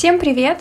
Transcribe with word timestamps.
Всем 0.00 0.18
привет! 0.18 0.60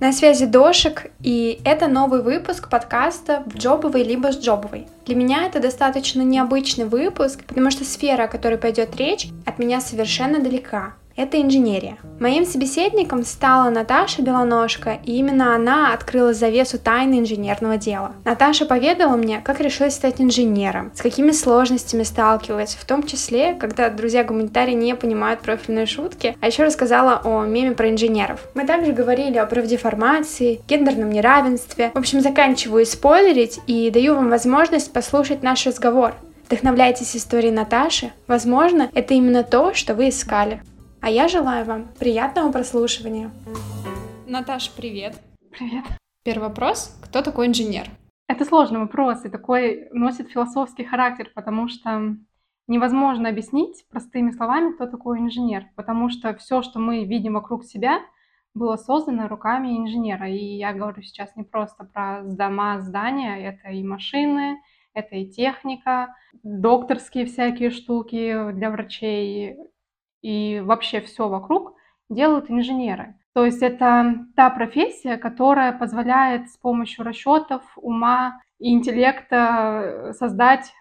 На 0.00 0.10
связи 0.10 0.46
Дошик, 0.46 1.08
и 1.22 1.60
это 1.66 1.86
новый 1.86 2.22
выпуск 2.22 2.70
подкаста 2.70 3.42
в 3.44 3.54
джобовой 3.54 4.02
либо 4.02 4.32
с 4.32 4.38
джобовой. 4.38 4.86
Для 5.04 5.16
меня 5.16 5.44
это 5.44 5.60
достаточно 5.60 6.22
необычный 6.22 6.86
выпуск, 6.86 7.44
потому 7.44 7.70
что 7.70 7.84
сфера, 7.84 8.22
о 8.22 8.28
которой 8.28 8.56
пойдет 8.56 8.96
речь, 8.96 9.28
от 9.44 9.58
меня 9.58 9.82
совершенно 9.82 10.40
далека 10.40 10.94
это 11.20 11.40
инженерия. 11.40 11.98
Моим 12.18 12.46
собеседником 12.46 13.24
стала 13.24 13.70
Наташа 13.70 14.22
Белоножка, 14.22 14.98
и 15.04 15.16
именно 15.16 15.54
она 15.54 15.92
открыла 15.92 16.32
завесу 16.32 16.78
тайны 16.78 17.20
инженерного 17.20 17.76
дела. 17.76 18.12
Наташа 18.24 18.64
поведала 18.66 19.16
мне, 19.16 19.40
как 19.44 19.60
решилась 19.60 19.94
стать 19.94 20.20
инженером, 20.20 20.92
с 20.94 21.02
какими 21.02 21.30
сложностями 21.30 22.02
сталкивалась, 22.02 22.74
в 22.74 22.84
том 22.86 23.02
числе, 23.02 23.54
когда 23.54 23.90
друзья-гуманитарии 23.90 24.74
не 24.74 24.94
понимают 24.94 25.40
профильные 25.40 25.86
шутки, 25.86 26.36
а 26.40 26.46
еще 26.46 26.64
рассказала 26.64 27.20
о 27.24 27.44
меме 27.44 27.72
про 27.72 27.90
инженеров. 27.90 28.40
Мы 28.54 28.66
также 28.66 28.92
говорили 28.92 29.36
о 29.36 29.46
правдеформации, 29.46 30.60
гендерном 30.68 31.10
неравенстве. 31.10 31.90
В 31.94 31.98
общем, 31.98 32.20
заканчиваю 32.20 32.86
спойлерить 32.86 33.60
и 33.66 33.90
даю 33.90 34.14
вам 34.14 34.30
возможность 34.30 34.92
послушать 34.92 35.42
наш 35.42 35.66
разговор. 35.66 36.14
Вдохновляйтесь 36.46 37.14
историей 37.14 37.52
Наташи. 37.52 38.10
Возможно, 38.26 38.90
это 38.92 39.14
именно 39.14 39.44
то, 39.44 39.72
что 39.72 39.94
вы 39.94 40.08
искали. 40.08 40.60
А 41.02 41.08
я 41.08 41.28
желаю 41.28 41.64
вам 41.64 41.88
приятного 41.98 42.52
прослушивания. 42.52 43.30
Наташа, 44.26 44.70
привет. 44.76 45.18
Привет. 45.50 45.84
Первый 46.24 46.48
вопрос. 46.48 46.94
Кто 47.02 47.22
такой 47.22 47.46
инженер? 47.46 47.86
Это 48.28 48.44
сложный 48.44 48.80
вопрос, 48.80 49.24
и 49.24 49.30
такой 49.30 49.88
носит 49.92 50.28
философский 50.28 50.84
характер, 50.84 51.30
потому 51.34 51.68
что 51.68 52.16
невозможно 52.68 53.30
объяснить 53.30 53.86
простыми 53.88 54.30
словами, 54.30 54.72
кто 54.72 54.86
такой 54.86 55.20
инженер, 55.20 55.64
потому 55.74 56.10
что 56.10 56.34
все, 56.36 56.60
что 56.60 56.78
мы 56.78 57.04
видим 57.04 57.32
вокруг 57.32 57.64
себя, 57.64 58.00
было 58.52 58.76
создано 58.76 59.26
руками 59.26 59.78
инженера. 59.78 60.28
И 60.28 60.58
я 60.58 60.74
говорю 60.74 61.00
сейчас 61.02 61.34
не 61.34 61.44
просто 61.44 61.84
про 61.84 62.20
дома, 62.24 62.82
здания, 62.82 63.48
это 63.48 63.70
и 63.70 63.82
машины, 63.82 64.58
это 64.92 65.16
и 65.16 65.30
техника, 65.30 66.14
докторские 66.42 67.24
всякие 67.24 67.70
штуки 67.70 68.52
для 68.52 68.70
врачей, 68.70 69.56
и 70.22 70.60
вообще 70.60 71.00
все 71.00 71.28
вокруг 71.28 71.74
делают 72.08 72.50
инженеры. 72.50 73.16
То 73.32 73.44
есть 73.44 73.62
это 73.62 74.26
та 74.34 74.50
профессия, 74.50 75.16
которая 75.16 75.72
позволяет 75.72 76.50
с 76.50 76.56
помощью 76.56 77.04
расчетов, 77.04 77.62
ума 77.76 78.40
и 78.58 78.72
интеллекта 78.72 80.12
создать 80.18 80.72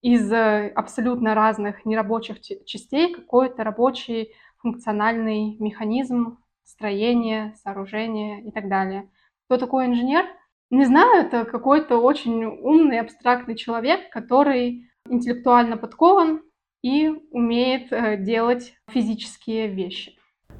из 0.00 0.30
э, 0.32 0.68
абсолютно 0.74 1.34
разных 1.34 1.84
нерабочих 1.84 2.40
частей 2.40 3.12
какой-то 3.12 3.64
рабочий 3.64 4.32
функциональный 4.58 5.56
механизм 5.58 6.38
строения, 6.64 7.54
сооружения 7.62 8.40
и 8.42 8.52
так 8.52 8.68
далее. 8.68 9.10
Кто 9.46 9.56
такой 9.56 9.86
инженер? 9.86 10.24
Не 10.70 10.84
знаю, 10.84 11.26
это 11.26 11.44
какой-то 11.44 11.98
очень 11.98 12.44
умный, 12.44 13.00
абстрактный 13.00 13.56
человек, 13.56 14.10
который 14.10 14.88
интеллектуально 15.08 15.76
подкован, 15.76 16.42
и 16.82 17.08
умеет 17.30 17.92
э, 17.92 18.16
делать 18.18 18.74
физические 18.90 19.68
вещи. 19.68 20.12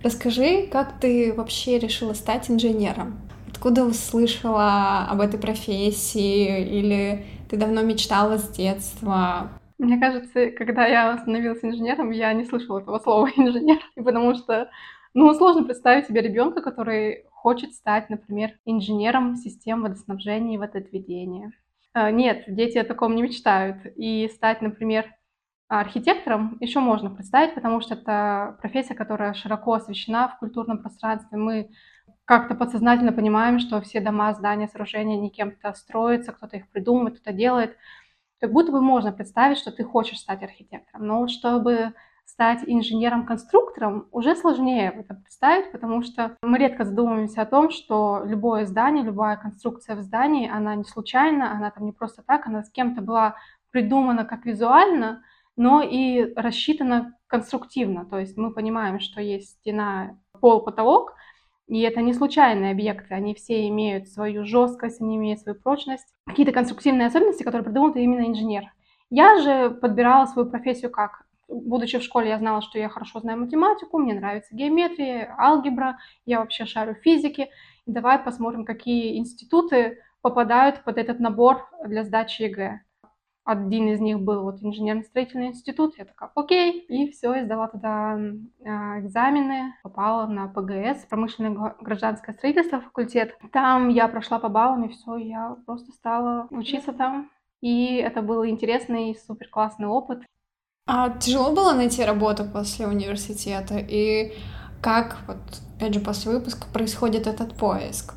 Расскажи, 0.02 0.66
как 0.70 1.00
ты 1.00 1.32
вообще 1.32 1.78
решила 1.78 2.12
стать 2.12 2.50
инженером? 2.50 3.20
Откуда 3.48 3.84
услышала 3.84 5.06
об 5.08 5.20
этой 5.20 5.40
профессии? 5.40 6.64
Или 6.78 7.24
ты 7.48 7.56
давно 7.56 7.82
мечтала 7.82 8.38
с 8.38 8.48
детства? 8.50 9.50
Мне 9.78 9.98
кажется, 9.98 10.50
когда 10.50 10.86
я 10.86 11.18
становилась 11.18 11.64
инженером, 11.64 12.10
я 12.10 12.32
не 12.32 12.44
слышала 12.44 12.80
этого 12.80 12.98
слова 12.98 13.28
инженер, 13.36 13.78
потому 13.96 14.34
что 14.34 14.70
ну, 15.14 15.32
сложно 15.34 15.64
представить 15.64 16.06
себе 16.06 16.20
ребенка, 16.20 16.60
который 16.60 17.24
хочет 17.30 17.74
стать, 17.74 18.10
например, 18.10 18.52
инженером 18.64 19.36
систем 19.36 19.82
водоснабжения 19.82 20.54
и 20.54 20.58
водоотведения. 20.58 21.52
Э, 21.94 22.10
нет, 22.10 22.44
дети 22.46 22.78
о 22.78 22.84
таком 22.84 23.16
не 23.16 23.22
мечтают. 23.22 23.78
И 23.96 24.28
стать, 24.34 24.62
например, 24.62 25.06
архитектором 25.68 26.56
еще 26.60 26.80
можно 26.80 27.10
представить, 27.10 27.54
потому 27.54 27.80
что 27.80 27.94
это 27.94 28.56
профессия, 28.60 28.94
которая 28.94 29.34
широко 29.34 29.74
освещена 29.74 30.28
в 30.28 30.38
культурном 30.38 30.78
пространстве. 30.78 31.36
Мы 31.36 31.70
как-то 32.24 32.54
подсознательно 32.54 33.12
понимаем, 33.12 33.58
что 33.58 33.80
все 33.80 34.00
дома, 34.00 34.34
здания, 34.34 34.68
сооружения 34.68 35.18
не 35.18 35.30
кем-то 35.30 35.72
строятся, 35.74 36.32
кто-то 36.32 36.56
их 36.56 36.68
придумывает, 36.68 37.14
кто-то 37.14 37.32
делает. 37.32 37.76
Как 38.40 38.52
будто 38.52 38.72
бы 38.72 38.80
можно 38.80 39.12
представить, 39.12 39.58
что 39.58 39.70
ты 39.70 39.84
хочешь 39.84 40.18
стать 40.18 40.42
архитектором. 40.42 41.06
Но 41.06 41.20
вот 41.20 41.30
чтобы 41.30 41.94
стать 42.24 42.60
инженером-конструктором 42.66 44.06
уже 44.12 44.36
сложнее 44.36 44.92
это 44.94 45.14
представить, 45.14 45.72
потому 45.72 46.02
что 46.02 46.36
мы 46.42 46.58
редко 46.58 46.84
задумываемся 46.84 47.42
о 47.42 47.46
том, 47.46 47.70
что 47.70 48.22
любое 48.24 48.66
здание, 48.66 49.02
любая 49.02 49.36
конструкция 49.36 49.96
в 49.96 50.02
здании, 50.02 50.48
она 50.48 50.74
не 50.74 50.84
случайна, 50.84 51.52
она 51.52 51.70
там 51.70 51.86
не 51.86 51.92
просто 51.92 52.22
так, 52.22 52.46
она 52.46 52.62
с 52.62 52.70
кем-то 52.70 53.00
была 53.00 53.36
придумана 53.70 54.24
как 54.26 54.44
визуально, 54.44 55.22
но 55.58 55.82
и 55.82 56.32
рассчитано 56.34 57.16
конструктивно. 57.26 58.06
То 58.06 58.18
есть 58.18 58.36
мы 58.38 58.54
понимаем, 58.54 59.00
что 59.00 59.20
есть 59.20 59.58
стена, 59.58 60.16
пол, 60.40 60.62
потолок, 60.62 61.14
и 61.66 61.80
это 61.80 62.00
не 62.00 62.14
случайные 62.14 62.70
объекты, 62.70 63.12
они 63.12 63.34
все 63.34 63.68
имеют 63.68 64.08
свою 64.08 64.44
жесткость, 64.44 65.02
они 65.02 65.16
имеют 65.16 65.40
свою 65.40 65.60
прочность, 65.60 66.06
какие-то 66.26 66.52
конструктивные 66.52 67.08
особенности, 67.08 67.42
которые 67.42 67.64
придумал 67.64 67.92
именно 67.92 68.26
инженер. 68.26 68.72
Я 69.10 69.38
же 69.40 69.70
подбирала 69.70 70.26
свою 70.26 70.48
профессию 70.48 70.90
как? 70.90 71.24
Будучи 71.48 71.98
в 71.98 72.02
школе, 72.02 72.28
я 72.28 72.38
знала, 72.38 72.62
что 72.62 72.78
я 72.78 72.88
хорошо 72.88 73.20
знаю 73.20 73.40
математику, 73.40 73.98
мне 73.98 74.14
нравится 74.14 74.54
геометрия, 74.54 75.34
алгебра, 75.38 75.98
я 76.24 76.40
вообще 76.40 76.66
шарю 76.66 76.94
в 76.94 77.02
физике. 77.02 77.48
И 77.86 77.90
давай 77.90 78.18
посмотрим, 78.18 78.64
какие 78.64 79.18
институты 79.18 79.98
попадают 80.20 80.84
под 80.84 80.98
этот 80.98 81.20
набор 81.20 81.68
для 81.84 82.04
сдачи 82.04 82.42
ЕГЭ 82.42 82.80
один 83.48 83.88
из 83.88 83.98
них 83.98 84.20
был 84.20 84.42
вот 84.42 84.62
инженерно-строительный 84.62 85.46
институт. 85.46 85.96
Я 85.96 86.04
такая, 86.04 86.30
окей, 86.34 86.80
и 86.80 87.10
все, 87.10 87.34
я 87.34 87.46
сдала 87.46 87.68
туда 87.68 88.18
э, 88.18 88.68
экзамены, 89.00 89.72
попала 89.82 90.26
на 90.26 90.48
ПГС, 90.48 91.06
промышленное 91.08 91.74
гражданское 91.80 92.34
строительство, 92.34 92.82
факультет. 92.82 93.38
Там 93.50 93.88
я 93.88 94.06
прошла 94.08 94.38
по 94.38 94.50
баллам, 94.50 94.84
и 94.84 94.92
все, 94.92 95.16
я 95.16 95.56
просто 95.64 95.92
стала 95.92 96.46
учиться 96.50 96.92
там. 96.92 97.30
И 97.62 97.94
это 97.94 98.20
был 98.20 98.44
интересный, 98.44 99.18
супер 99.26 99.48
классный 99.48 99.86
опыт. 99.86 100.20
А 100.86 101.08
тяжело 101.08 101.54
было 101.54 101.72
найти 101.72 102.04
работу 102.04 102.44
после 102.44 102.86
университета? 102.86 103.78
И 103.78 104.34
как, 104.82 105.16
вот, 105.26 105.38
опять 105.74 105.94
же, 105.94 106.00
после 106.00 106.32
выпуска 106.32 106.66
происходит 106.70 107.26
этот 107.26 107.56
поиск? 107.56 108.12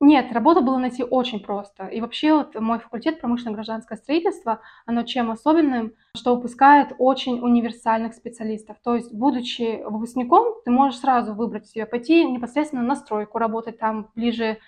Нет, 0.00 0.30
работу 0.32 0.60
было 0.60 0.76
найти 0.76 1.02
очень 1.02 1.40
просто. 1.40 1.86
И 1.86 2.02
вообще 2.02 2.34
вот 2.34 2.54
мой 2.60 2.78
факультет 2.78 3.18
промышленно-гражданское 3.20 3.96
строительство, 3.96 4.60
оно 4.84 5.04
чем 5.04 5.30
особенным, 5.30 5.94
что 6.14 6.34
выпускает 6.36 6.92
очень 6.98 7.40
универсальных 7.40 8.12
специалистов. 8.12 8.76
То 8.84 8.94
есть, 8.94 9.12
будучи 9.14 9.82
выпускником, 9.84 10.54
ты 10.66 10.70
можешь 10.70 11.00
сразу 11.00 11.32
выбрать 11.34 11.66
себе, 11.66 11.86
пойти 11.86 12.24
непосредственно 12.30 12.82
на 12.82 12.94
стройку, 12.94 13.38
работать 13.38 13.78
там 13.78 14.10
ближе 14.14 14.58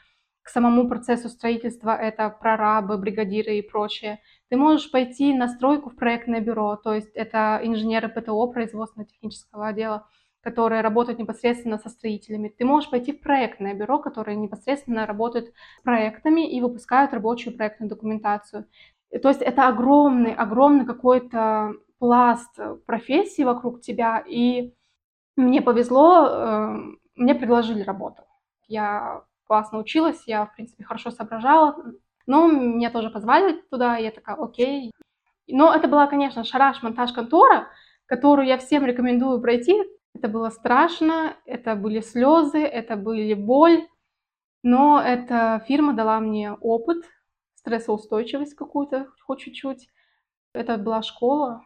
к 0.42 0.48
самому 0.48 0.88
процессу 0.88 1.28
строительства, 1.28 1.94
это 1.94 2.30
прорабы, 2.30 2.96
бригадиры 2.96 3.58
и 3.58 3.62
прочее. 3.62 4.20
Ты 4.48 4.56
можешь 4.56 4.90
пойти 4.90 5.34
на 5.34 5.46
стройку 5.48 5.90
в 5.90 5.96
проектное 5.96 6.40
бюро, 6.40 6.76
то 6.76 6.94
есть 6.94 7.10
это 7.14 7.60
инженеры 7.62 8.08
ПТО, 8.08 8.46
производственно-технического 8.46 9.66
отдела 9.66 10.06
которые 10.48 10.80
работают 10.80 11.18
непосредственно 11.18 11.78
со 11.78 11.90
строителями. 11.90 12.48
Ты 12.48 12.64
можешь 12.64 12.90
пойти 12.90 13.12
в 13.12 13.20
проектное 13.20 13.74
бюро, 13.74 13.98
которое 13.98 14.34
непосредственно 14.34 15.04
работает 15.06 15.52
проектами 15.84 16.50
и 16.50 16.60
выпускают 16.60 17.12
рабочую 17.12 17.56
проектную 17.56 17.90
документацию. 17.90 18.64
То 19.22 19.28
есть 19.28 19.42
это 19.42 19.68
огромный, 19.68 20.34
огромный 20.34 20.86
какой-то 20.86 21.74
пласт 21.98 22.58
профессий 22.86 23.44
вокруг 23.44 23.80
тебя, 23.82 24.24
и 24.26 24.72
мне 25.36 25.60
повезло, 25.60 26.26
э, 26.26 26.76
мне 27.16 27.34
предложили 27.34 27.82
работу. 27.82 28.22
Я 28.68 29.22
классно 29.46 29.78
училась, 29.78 30.22
я, 30.26 30.46
в 30.46 30.54
принципе, 30.54 30.84
хорошо 30.84 31.10
соображала, 31.10 31.76
но 32.26 32.46
меня 32.48 32.90
тоже 32.90 33.10
позвали 33.10 33.60
туда, 33.70 33.98
и 33.98 34.04
я 34.04 34.10
такая, 34.10 34.36
окей. 34.36 34.92
Но 35.46 35.74
это 35.74 35.88
была, 35.88 36.06
конечно, 36.06 36.44
шараш-монтаж 36.44 37.12
контора, 37.12 37.68
которую 38.06 38.46
я 38.46 38.58
всем 38.58 38.84
рекомендую 38.84 39.40
пройти, 39.40 39.82
это 40.18 40.28
было 40.28 40.50
страшно, 40.50 41.36
это 41.44 41.76
были 41.76 42.00
слезы, 42.00 42.58
это 42.58 42.96
были 42.96 43.34
боль, 43.34 43.86
но 44.64 45.00
эта 45.00 45.64
фирма 45.68 45.92
дала 45.92 46.18
мне 46.18 46.52
опыт, 46.52 47.04
стрессоустойчивость 47.54 48.54
какую-то, 48.54 49.06
хоть 49.22 49.40
чуть-чуть. 49.40 49.88
Это 50.52 50.76
была 50.76 51.02
школа, 51.02 51.64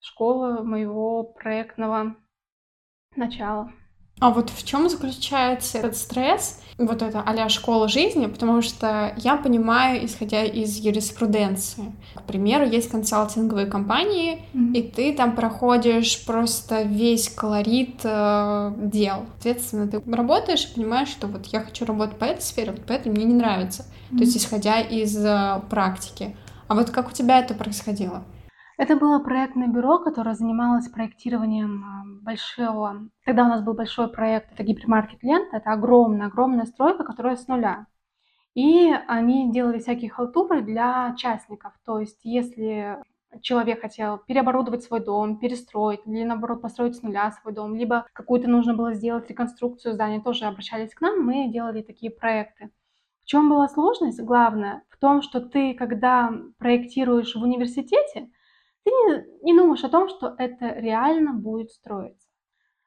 школа 0.00 0.62
моего 0.62 1.24
проектного 1.24 2.16
начала. 3.16 3.70
А 4.20 4.30
вот 4.30 4.50
в 4.50 4.64
чем 4.64 4.88
заключается 4.88 5.78
этот 5.78 5.96
стресс, 5.96 6.60
вот 6.78 7.02
это 7.02 7.22
а 7.24 7.48
школа 7.48 7.88
жизни, 7.88 8.26
потому 8.26 8.62
что 8.62 9.14
я 9.18 9.36
понимаю, 9.36 10.04
исходя 10.04 10.44
из 10.44 10.76
юриспруденции. 10.76 11.92
К 12.14 12.22
примеру, 12.22 12.66
есть 12.66 12.90
консалтинговые 12.90 13.66
компании, 13.66 14.44
mm-hmm. 14.52 14.72
и 14.72 14.82
ты 14.82 15.12
там 15.14 15.36
проходишь 15.36 16.24
просто 16.24 16.82
весь 16.82 17.28
колорит 17.28 18.00
э, 18.02 18.72
дел. 18.76 19.26
Соответственно, 19.34 19.88
ты 19.88 20.00
работаешь 20.10 20.64
и 20.64 20.74
понимаешь, 20.74 21.08
что 21.08 21.26
вот 21.26 21.46
я 21.46 21.60
хочу 21.60 21.84
работать 21.84 22.18
по 22.18 22.24
этой 22.24 22.42
сфере, 22.42 22.72
вот 22.72 22.82
поэтому 22.86 23.14
мне 23.14 23.24
не 23.24 23.34
нравится. 23.34 23.82
Mm-hmm. 23.82 24.16
То 24.16 24.24
есть 24.24 24.36
исходя 24.36 24.80
из 24.80 25.16
э, 25.16 25.60
практики. 25.70 26.36
А 26.66 26.74
вот 26.74 26.90
как 26.90 27.08
у 27.08 27.12
тебя 27.12 27.40
это 27.40 27.54
происходило? 27.54 28.24
Это 28.76 28.96
было 28.96 29.20
проектное 29.20 29.68
бюро, 29.68 29.98
которое 29.98 30.34
занималось 30.34 30.88
проектированием 30.88 31.84
а, 31.84 32.02
большого... 32.22 33.08
Тогда 33.24 33.44
у 33.44 33.48
нас 33.48 33.62
был 33.62 33.74
большой 33.74 34.08
проект, 34.08 34.52
это 34.52 34.64
гипермаркет 34.64 35.22
Лента, 35.22 35.56
это 35.56 35.72
огромная, 35.72 36.26
огромная 36.26 36.66
стройка, 36.66 37.04
которая 37.04 37.36
с 37.36 37.46
нуля. 37.46 37.86
И 38.54 38.92
они 39.06 39.52
делали 39.52 39.78
всякие 39.78 40.10
халтуры 40.10 40.62
для 40.62 41.14
частников. 41.16 41.72
То 41.84 42.00
есть 42.00 42.20
если 42.24 42.98
человек 43.42 43.80
хотел 43.80 44.18
переоборудовать 44.18 44.82
свой 44.82 45.00
дом, 45.00 45.38
перестроить, 45.38 46.00
или 46.06 46.24
наоборот 46.24 46.62
построить 46.62 46.96
с 46.96 47.02
нуля 47.02 47.30
свой 47.32 47.54
дом, 47.54 47.74
либо 47.74 48.06
какую-то 48.12 48.48
нужно 48.48 48.74
было 48.74 48.94
сделать 48.94 49.28
реконструкцию 49.28 49.94
здания, 49.94 50.20
тоже 50.20 50.46
обращались 50.46 50.94
к 50.94 51.00
нам, 51.00 51.24
мы 51.24 51.48
делали 51.48 51.82
такие 51.82 52.10
проекты. 52.10 52.70
В 53.22 53.26
чем 53.26 53.48
была 53.48 53.68
сложность? 53.68 54.20
Главное 54.20 54.82
в 54.90 54.98
том, 54.98 55.22
что 55.22 55.40
ты, 55.40 55.74
когда 55.74 56.32
проектируешь 56.58 57.34
в 57.34 57.42
университете, 57.42 58.30
ты 58.84 58.90
не, 58.90 59.52
не 59.52 59.58
думаешь 59.58 59.84
о 59.84 59.88
том, 59.88 60.08
что 60.08 60.34
это 60.38 60.74
реально 60.74 61.32
будет 61.32 61.70
строиться. 61.70 62.28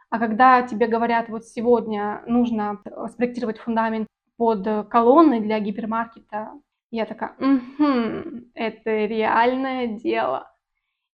А 0.09 0.19
когда 0.19 0.61
тебе 0.61 0.87
говорят, 0.87 1.29
вот 1.29 1.45
сегодня 1.45 2.23
нужно 2.27 2.81
спроектировать 3.11 3.57
фундамент 3.57 4.07
под 4.37 4.87
колонны 4.89 5.41
для 5.41 5.59
гипермаркета, 5.59 6.51
я 6.91 7.05
такая, 7.05 7.35
угу, 7.37 8.45
это 8.53 9.05
реальное 9.05 9.87
дело. 9.87 10.49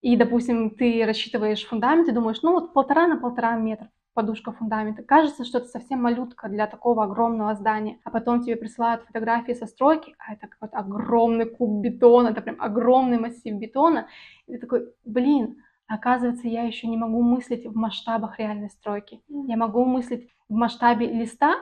И, 0.02 0.16
допустим, 0.16 0.72
ты 0.72 1.04
рассчитываешь 1.06 1.66
фундамент 1.66 2.08
и 2.10 2.12
думаешь, 2.12 2.42
ну 2.44 2.52
вот 2.52 2.74
полтора 2.74 3.08
на 3.08 3.18
полтора 3.18 3.56
метра 3.56 3.90
подушка 4.14 4.52
фундамента. 4.52 5.04
Кажется, 5.04 5.44
что 5.44 5.58
это 5.60 5.68
совсем 5.68 6.02
малютка 6.02 6.50
для 6.50 6.68
такого 6.68 7.04
огромного 7.04 7.56
здания. 7.56 8.00
А 8.04 8.12
потом 8.12 8.42
тебе 8.42 8.56
присылают 8.56 9.04
фотографии 9.04 9.54
со 9.54 9.66
стройки, 9.66 10.16
а 10.18 10.34
это 10.34 10.48
какой-то 10.48 10.78
огромный 10.78 11.46
куб 11.46 11.82
бетона, 11.82 12.30
это 12.30 12.42
прям 12.42 12.62
огромный 12.62 13.20
массив 13.20 13.56
бетона. 13.56 14.08
И 14.48 14.54
ты 14.54 14.60
такой, 14.60 14.94
блин, 15.06 15.58
оказывается, 15.88 16.48
я 16.48 16.64
еще 16.64 16.88
не 16.88 16.98
могу 16.98 17.22
мыслить 17.22 17.66
в 17.66 17.76
масштабах 17.76 18.40
реальной 18.40 18.70
стройки. 18.70 19.22
Я 19.28 19.58
могу 19.58 19.86
мыслить 19.86 20.30
в 20.50 20.54
масштабе 20.54 21.08
листа. 21.08 21.56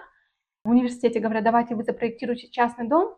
В 0.64 0.70
университете 0.70 1.20
говорят, 1.20 1.44
давайте 1.44 1.76
вы 1.76 1.84
запроектируете 1.84 2.50
частный 2.50 2.88
дом, 2.88 3.18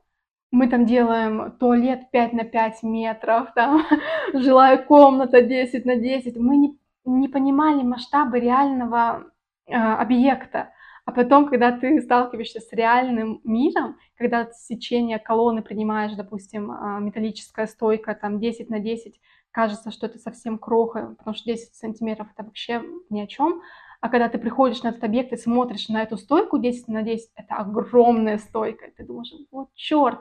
мы 0.53 0.67
там 0.67 0.85
делаем 0.85 1.51
туалет 1.59 2.11
5 2.11 2.33
на 2.33 2.43
5 2.43 2.83
метров, 2.83 3.51
там 3.55 3.83
жилая 4.33 4.77
комната 4.77 5.41
10 5.41 5.83
на 5.83 5.95
10. 5.95 6.37
Мы 6.37 6.57
не 6.57 6.77
не 7.05 7.27
понимали 7.27 7.83
масштабы 7.83 8.39
реального 8.39 9.25
э, 9.65 9.73
объекта. 9.73 10.71
А 11.05 11.11
потом, 11.11 11.47
когда 11.49 11.71
ты 11.77 12.01
сталкиваешься 12.01 12.61
с 12.61 12.71
реальным 12.71 13.41
миром, 13.43 13.97
когда 14.17 14.49
сечение 14.51 15.19
колонны 15.19 15.61
принимаешь, 15.61 16.13
допустим, 16.13 16.71
э, 16.71 16.99
металлическая 17.01 17.67
стойка, 17.67 18.15
там 18.15 18.39
10 18.39 18.69
на 18.69 18.79
10, 18.79 19.19
кажется, 19.51 19.91
что 19.91 20.07
это 20.07 20.17
совсем 20.17 20.57
кроха, 20.57 21.15
потому 21.17 21.35
что 21.35 21.45
10 21.45 21.75
сантиметров 21.75 22.27
это 22.33 22.45
вообще 22.45 22.83
ни 23.09 23.19
о 23.19 23.27
чем. 23.27 23.61
А 23.99 24.09
когда 24.09 24.29
ты 24.29 24.37
приходишь 24.37 24.81
на 24.83 24.89
этот 24.89 25.03
объект 25.03 25.31
и 25.33 25.37
смотришь 25.37 25.89
на 25.89 26.01
эту 26.03 26.17
стойку 26.17 26.57
10 26.57 26.87
на 26.87 27.03
10, 27.03 27.31
это 27.35 27.55
огромная 27.55 28.37
стойка. 28.37 28.91
Ты 28.95 29.05
думаешь, 29.05 29.31
вот 29.51 29.69
черт. 29.75 30.19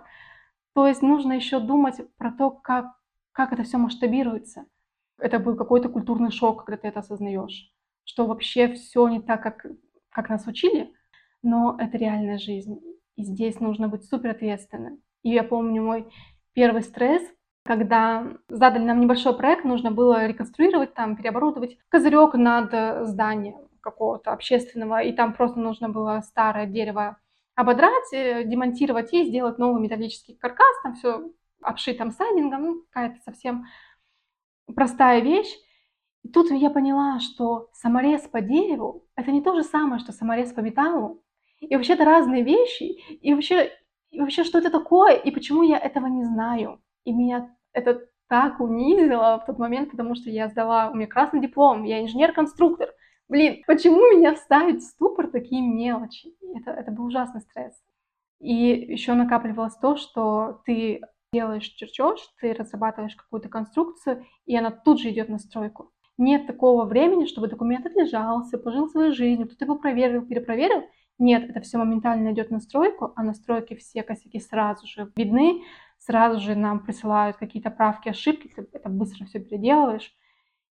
То 0.74 0.86
есть 0.86 1.02
нужно 1.02 1.32
еще 1.32 1.60
думать 1.60 1.96
про 2.16 2.32
то, 2.32 2.50
как, 2.50 2.86
как 3.32 3.52
это 3.52 3.62
все 3.62 3.78
масштабируется 3.78 4.66
это 5.22 5.38
был 5.38 5.56
какой-то 5.56 5.88
культурный 5.88 6.30
шок, 6.30 6.64
когда 6.64 6.82
ты 6.82 6.88
это 6.88 7.00
осознаешь, 7.00 7.70
что 8.04 8.26
вообще 8.26 8.72
все 8.72 9.08
не 9.08 9.20
так, 9.20 9.42
как, 9.42 9.66
как 10.10 10.28
нас 10.28 10.46
учили, 10.46 10.92
но 11.42 11.76
это 11.78 11.96
реальная 11.96 12.38
жизнь. 12.38 12.80
И 13.16 13.24
здесь 13.24 13.60
нужно 13.60 13.88
быть 13.88 14.04
супер 14.04 14.30
ответственным. 14.30 15.00
И 15.22 15.30
я 15.30 15.44
помню 15.44 15.82
мой 15.82 16.12
первый 16.52 16.82
стресс, 16.82 17.22
когда 17.64 18.26
задали 18.48 18.84
нам 18.84 19.00
небольшой 19.00 19.36
проект, 19.36 19.64
нужно 19.64 19.92
было 19.92 20.26
реконструировать, 20.26 20.94
там, 20.94 21.16
переоборудовать 21.16 21.78
козырек 21.88 22.34
над 22.34 23.06
зданием 23.06 23.68
какого-то 23.80 24.32
общественного, 24.32 25.02
и 25.02 25.12
там 25.12 25.34
просто 25.34 25.60
нужно 25.60 25.88
было 25.88 26.20
старое 26.24 26.66
дерево 26.66 27.18
ободрать, 27.54 28.12
э, 28.12 28.44
демонтировать 28.44 29.12
и 29.12 29.24
сделать 29.24 29.58
новый 29.58 29.82
металлический 29.82 30.34
каркас, 30.34 30.82
там 30.82 30.94
все 30.94 31.30
обшитым 31.60 32.10
сайдингом, 32.10 32.64
ну, 32.64 32.82
какая-то 32.90 33.20
совсем 33.22 33.66
простая 34.72 35.20
вещь. 35.20 35.52
И 36.22 36.28
тут 36.28 36.50
я 36.50 36.70
поняла, 36.70 37.20
что 37.20 37.68
саморез 37.72 38.22
по 38.22 38.40
дереву– 38.40 39.04
это 39.16 39.32
не 39.32 39.42
то 39.42 39.54
же 39.54 39.62
самое, 39.62 40.00
что 40.00 40.12
саморез 40.12 40.52
по 40.52 40.60
металлу. 40.60 41.22
И 41.60 41.74
вообще 41.74 41.94
это 41.94 42.04
разные 42.04 42.42
вещи. 42.42 42.82
И 43.14 43.34
вообще, 43.34 43.70
и 44.10 44.20
вообще, 44.20 44.44
что 44.44 44.58
это 44.58 44.70
такое, 44.70 45.14
и 45.14 45.30
почему 45.30 45.62
я 45.62 45.78
этого 45.78 46.06
не 46.06 46.24
знаю. 46.24 46.80
И 47.04 47.12
меня 47.12 47.54
это 47.72 48.06
так 48.28 48.60
унизило 48.60 49.40
в 49.40 49.46
тот 49.46 49.58
момент, 49.58 49.90
потому 49.90 50.14
что 50.14 50.30
я 50.30 50.48
сдала, 50.48 50.90
у 50.90 50.94
меня 50.94 51.06
красный 51.06 51.40
диплом, 51.40 51.84
я 51.84 52.02
инженер-конструктор. 52.02 52.88
Блин, 53.28 53.62
почему 53.66 54.00
меня 54.16 54.36
ставить 54.36 54.82
в 54.82 54.86
ступор 54.86 55.28
такие 55.28 55.62
мелочи? 55.62 56.32
Это, 56.54 56.70
это 56.70 56.90
был 56.90 57.06
ужасный 57.06 57.40
стресс. 57.40 57.74
И 58.40 58.54
еще 58.54 59.14
накапливалось 59.14 59.76
то, 59.76 59.96
что 59.96 60.62
ты 60.66 61.00
делаешь 61.32 61.64
чертеж, 61.64 62.20
ты 62.40 62.52
разрабатываешь 62.52 63.16
какую-то 63.16 63.48
конструкцию, 63.48 64.26
и 64.44 64.54
она 64.54 64.70
тут 64.70 65.00
же 65.00 65.10
идет 65.10 65.30
на 65.30 65.38
стройку. 65.38 65.90
Нет 66.18 66.46
такого 66.46 66.84
времени, 66.84 67.24
чтобы 67.24 67.48
документ 67.48 67.86
отлежался, 67.86 68.58
пожил 68.58 68.88
своей 68.90 69.12
жизнью, 69.12 69.46
кто-то 69.46 69.64
его 69.64 69.76
проверил, 69.76 70.26
перепроверил. 70.26 70.84
Нет, 71.18 71.48
это 71.48 71.62
все 71.62 71.78
моментально 71.78 72.32
идет 72.32 72.50
на 72.50 72.60
стройку, 72.60 73.12
а 73.16 73.22
на 73.22 73.32
стройке 73.32 73.76
все 73.76 74.02
косяки 74.02 74.40
сразу 74.40 74.86
же 74.86 75.10
видны, 75.16 75.62
сразу 75.98 76.38
же 76.38 76.54
нам 76.54 76.80
присылают 76.80 77.38
какие-то 77.38 77.70
правки, 77.70 78.10
ошибки, 78.10 78.48
ты 78.48 78.68
это 78.70 78.90
быстро 78.90 79.24
все 79.24 79.40
переделываешь. 79.40 80.14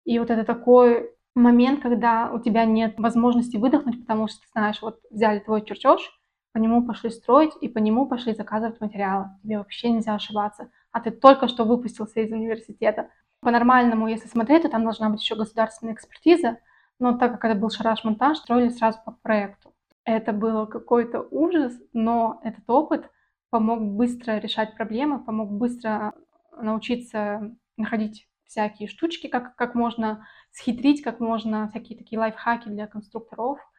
И 0.04 0.20
вот 0.20 0.30
это 0.30 0.44
такой 0.44 1.10
момент, 1.36 1.82
когда 1.82 2.32
у 2.34 2.40
тебя 2.40 2.66
нет 2.66 2.96
возможности 2.98 3.56
выдохнуть, 3.56 4.02
потому 4.02 4.28
что 4.28 4.42
ты 4.42 4.48
знаешь, 4.52 4.82
вот 4.82 5.00
взяли 5.10 5.40
твой 5.40 5.64
чертеж, 5.64 6.19
по 6.52 6.58
нему 6.58 6.86
пошли 6.86 7.10
строить 7.10 7.54
и 7.62 7.68
по 7.68 7.78
нему 7.78 8.08
пошли 8.08 8.34
заказывать 8.34 8.82
материалы. 8.82 9.30
Тебе 9.44 9.58
вообще 9.58 9.92
нельзя 9.92 10.16
ошибаться. 10.16 10.72
А 10.92 11.00
ты 11.00 11.12
только 11.12 11.48
что 11.48 11.64
выпустился 11.64 12.22
из 12.22 12.32
университета. 12.32 13.10
По-нормальному, 13.42 14.08
если 14.08 14.28
смотреть, 14.28 14.64
то 14.64 14.70
там 14.70 14.84
должна 14.84 15.10
быть 15.10 15.22
еще 15.22 15.36
государственная 15.36 15.94
экспертиза, 15.94 16.58
но 17.00 17.18
так 17.18 17.34
как 17.34 17.46
это 17.46 17.60
был 17.60 17.70
шараш-монтаж, 17.70 18.38
строили 18.38 18.70
сразу 18.70 19.00
по 19.06 19.12
проекту. 19.12 19.74
Это 20.04 20.34
было 20.34 20.66
какой-то 20.66 21.22
ужас, 21.32 21.74
но 21.94 22.42
этот 22.44 22.68
опыт 22.70 23.10
помог 23.50 23.82
быстро 23.82 24.40
решать 24.40 24.76
проблемы, 24.76 25.24
помог 25.24 25.52
быстро 25.52 26.14
научиться 26.58 27.56
находить 27.78 28.28
всякие 28.46 28.90
штучки, 28.90 29.28
как, 29.28 29.56
как 29.56 29.76
можно 29.76 30.28
схитрить, 30.52 31.04
как 31.04 31.20
можно 31.20 31.70
всякие 31.70 31.98
такие 31.98 32.20
лайфхаки 32.20 32.68
для 32.68 32.88
конструкторов– 32.88 33.60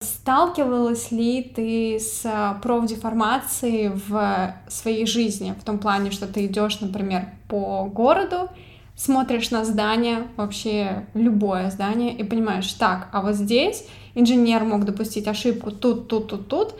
Сталкивалась 0.00 1.10
ли 1.10 1.42
ты 1.42 1.98
с 1.98 2.22
а, 2.24 2.54
профдеформацией 2.62 3.88
в 3.88 4.54
своей 4.68 5.06
жизни, 5.06 5.54
в 5.58 5.64
том 5.64 5.78
плане, 5.78 6.10
что 6.10 6.26
ты 6.26 6.46
идешь, 6.46 6.80
например, 6.80 7.28
по 7.48 7.84
городу, 7.84 8.50
смотришь 8.96 9.50
на 9.50 9.64
здание, 9.64 10.28
вообще 10.36 11.06
любое 11.14 11.70
здание, 11.70 12.14
и 12.14 12.22
понимаешь, 12.24 12.70
так, 12.74 13.08
а 13.12 13.22
вот 13.22 13.34
здесь 13.34 13.86
инженер 14.14 14.64
мог 14.64 14.84
допустить 14.84 15.26
ошибку 15.26 15.70
тут, 15.70 16.08
тут, 16.08 16.28
тут, 16.28 16.48
тут, 16.48 16.74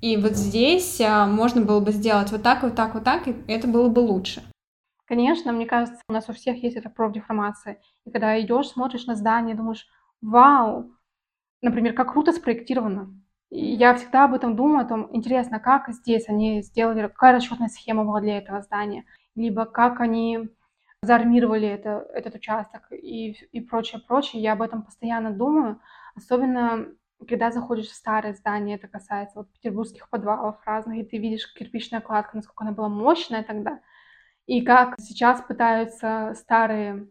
и 0.00 0.16
вот 0.16 0.32
здесь 0.32 1.00
а, 1.00 1.26
можно 1.26 1.62
было 1.62 1.80
бы 1.80 1.92
сделать 1.92 2.30
вот 2.30 2.42
так, 2.42 2.62
вот 2.62 2.74
так, 2.74 2.94
вот 2.94 3.04
так, 3.04 3.26
и 3.28 3.34
это 3.48 3.68
было 3.68 3.88
бы 3.88 4.00
лучше. 4.00 4.42
Конечно, 5.06 5.52
мне 5.52 5.66
кажется, 5.66 6.00
у 6.08 6.12
нас 6.12 6.28
у 6.28 6.32
всех 6.32 6.62
есть 6.62 6.76
эта 6.76 6.90
профдеформация. 6.90 7.80
И 8.04 8.10
когда 8.10 8.40
идешь, 8.40 8.68
смотришь 8.68 9.06
на 9.06 9.14
здание, 9.14 9.54
думаешь, 9.54 9.86
вау, 10.20 10.90
например, 11.62 11.94
как 11.94 12.12
круто 12.12 12.32
спроектировано. 12.32 13.14
Я 13.50 13.94
всегда 13.94 14.24
об 14.24 14.34
этом 14.34 14.56
думаю, 14.56 14.84
о 14.84 14.88
том, 14.88 15.08
интересно, 15.14 15.60
как 15.60 15.88
здесь 15.90 16.28
они 16.28 16.62
сделали, 16.62 17.02
какая 17.02 17.34
расчетная 17.34 17.68
схема 17.68 18.04
была 18.04 18.20
для 18.20 18.38
этого 18.38 18.60
здания, 18.60 19.04
либо 19.34 19.66
как 19.66 20.00
они 20.00 20.48
заармировали 21.02 21.68
это, 21.68 22.06
этот 22.12 22.34
участок 22.34 22.90
и, 22.90 23.32
и 23.52 23.60
прочее, 23.60 24.02
прочее. 24.06 24.42
Я 24.42 24.54
об 24.54 24.62
этом 24.62 24.82
постоянно 24.82 25.30
думаю, 25.30 25.80
особенно 26.14 26.88
когда 27.28 27.50
заходишь 27.50 27.86
в 27.86 27.94
старое 27.94 28.34
здание, 28.34 28.76
это 28.76 28.88
касается 28.88 29.38
вот 29.38 29.52
петербургских 29.52 30.08
подвалов 30.10 30.56
разных, 30.66 30.98
и 30.98 31.04
ты 31.04 31.18
видишь 31.18 31.52
кирпичная 31.54 32.00
кладка, 32.00 32.36
насколько 32.36 32.64
она 32.64 32.72
была 32.72 32.88
мощная 32.88 33.42
тогда, 33.42 33.80
и 34.46 34.62
как 34.62 34.96
сейчас 35.00 35.40
пытаются 35.40 36.34
старые 36.36 37.08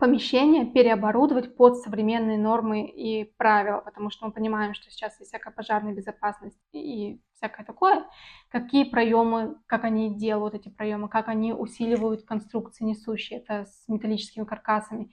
помещение 0.00 0.66
переоборудовать 0.66 1.56
под 1.56 1.78
современные 1.78 2.38
нормы 2.38 2.86
и 2.86 3.24
правила, 3.36 3.80
потому 3.80 4.10
что 4.10 4.26
мы 4.26 4.32
понимаем, 4.32 4.74
что 4.74 4.90
сейчас 4.90 5.18
есть 5.18 5.30
всякая 5.30 5.50
пожарная 5.52 5.94
безопасность 5.94 6.58
и 6.72 7.20
всякое 7.34 7.64
такое, 7.64 8.06
какие 8.50 8.84
проемы, 8.84 9.56
как 9.66 9.84
они 9.84 10.14
делают 10.14 10.54
эти 10.54 10.68
проемы, 10.68 11.08
как 11.08 11.28
они 11.28 11.52
усиливают 11.52 12.24
конструкции 12.24 12.84
несущие, 12.84 13.40
это 13.40 13.64
с 13.64 13.88
металлическими 13.88 14.44
каркасами. 14.44 15.10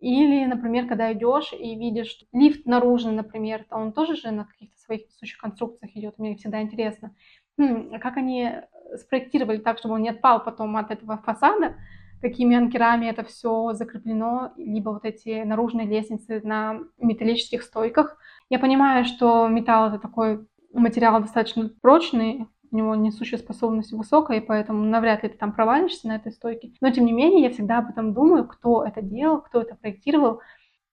Или, 0.00 0.44
например, 0.44 0.86
когда 0.86 1.12
идешь 1.12 1.52
и 1.52 1.74
видишь 1.74 2.24
лифт 2.32 2.66
наружный, 2.66 3.12
например, 3.12 3.64
то 3.68 3.76
он 3.76 3.92
тоже 3.92 4.14
же 4.14 4.30
на 4.30 4.44
каких-то 4.44 4.78
своих 4.78 5.06
несущих 5.08 5.38
конструкциях 5.38 5.96
идет. 5.96 6.18
Мне 6.18 6.36
всегда 6.36 6.62
интересно, 6.62 7.16
хм, 7.56 7.94
а 7.94 7.98
как 7.98 8.16
они 8.16 8.52
спроектировали 8.96 9.58
так, 9.58 9.78
чтобы 9.78 9.96
он 9.96 10.02
не 10.02 10.10
отпал 10.10 10.44
потом 10.44 10.76
от 10.76 10.90
этого 10.90 11.18
фасада, 11.18 11.76
какими 12.20 12.56
анкерами 12.56 13.06
это 13.06 13.24
все 13.24 13.72
закреплено, 13.72 14.52
либо 14.56 14.90
вот 14.90 15.04
эти 15.04 15.42
наружные 15.42 15.86
лестницы 15.86 16.40
на 16.44 16.80
металлических 16.98 17.62
стойках. 17.62 18.16
Я 18.50 18.58
понимаю, 18.58 19.04
что 19.04 19.48
металл 19.48 19.88
это 19.88 19.98
такой 19.98 20.46
материал 20.72 21.20
достаточно 21.20 21.70
прочный, 21.80 22.46
у 22.70 22.76
него 22.76 22.94
несущая 22.94 23.38
способность 23.38 23.92
высокая, 23.92 24.38
и 24.38 24.44
поэтому 24.44 24.84
навряд 24.84 25.22
ли 25.22 25.30
ты 25.30 25.38
там 25.38 25.52
провалишься 25.52 26.08
на 26.08 26.16
этой 26.16 26.32
стойке. 26.32 26.72
Но, 26.80 26.90
тем 26.90 27.06
не 27.06 27.12
менее, 27.12 27.42
я 27.42 27.50
всегда 27.50 27.78
об 27.78 27.90
этом 27.90 28.12
думаю, 28.12 28.46
кто 28.46 28.84
это 28.84 29.00
делал, 29.00 29.40
кто 29.40 29.62
это 29.62 29.74
проектировал, 29.74 30.40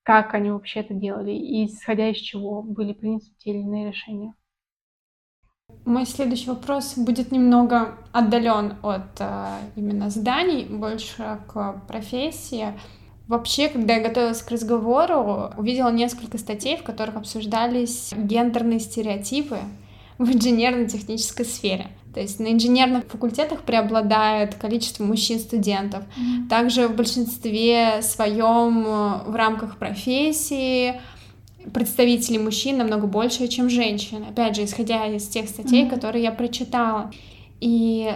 как 0.02 0.34
они 0.34 0.50
вообще 0.50 0.80
это 0.80 0.94
делали, 0.94 1.32
и 1.32 1.66
исходя 1.66 2.08
из 2.08 2.16
чего 2.16 2.62
были 2.62 2.92
приняты 2.92 3.26
те 3.38 3.50
или 3.50 3.58
иные 3.58 3.88
решения. 3.88 4.34
Мой 5.86 6.04
следующий 6.04 6.50
вопрос 6.50 6.94
будет 6.96 7.30
немного 7.30 7.94
отдален 8.10 8.74
от 8.82 9.20
э, 9.20 9.46
именно 9.76 10.10
зданий, 10.10 10.64
больше 10.64 11.38
к 11.46 11.80
профессии. 11.86 12.74
Вообще, 13.28 13.68
когда 13.68 13.94
я 13.94 14.02
готовилась 14.02 14.42
к 14.42 14.50
разговору, 14.50 15.52
увидела 15.56 15.92
несколько 15.92 16.38
статей, 16.38 16.76
в 16.76 16.82
которых 16.82 17.14
обсуждались 17.14 18.12
гендерные 18.16 18.80
стереотипы 18.80 19.58
в 20.18 20.28
инженерно-технической 20.28 21.44
сфере. 21.44 21.86
То 22.12 22.20
есть 22.20 22.40
на 22.40 22.52
инженерных 22.52 23.04
факультетах 23.04 23.62
преобладает 23.62 24.56
количество 24.56 25.04
мужчин-студентов. 25.04 26.02
Mm-hmm. 26.02 26.48
Также 26.48 26.88
в 26.88 26.96
большинстве 26.96 28.02
своем 28.02 28.84
э, 28.84 29.30
в 29.30 29.36
рамках 29.36 29.78
профессии 29.78 31.00
представителей 31.72 32.38
мужчин 32.38 32.78
намного 32.78 33.06
больше, 33.06 33.48
чем 33.48 33.68
женщин. 33.68 34.24
Опять 34.28 34.56
же, 34.56 34.64
исходя 34.64 35.06
из 35.06 35.28
тех 35.28 35.48
статей, 35.48 35.84
mm-hmm. 35.84 35.90
которые 35.90 36.22
я 36.24 36.32
прочитала. 36.32 37.10
И 37.60 38.12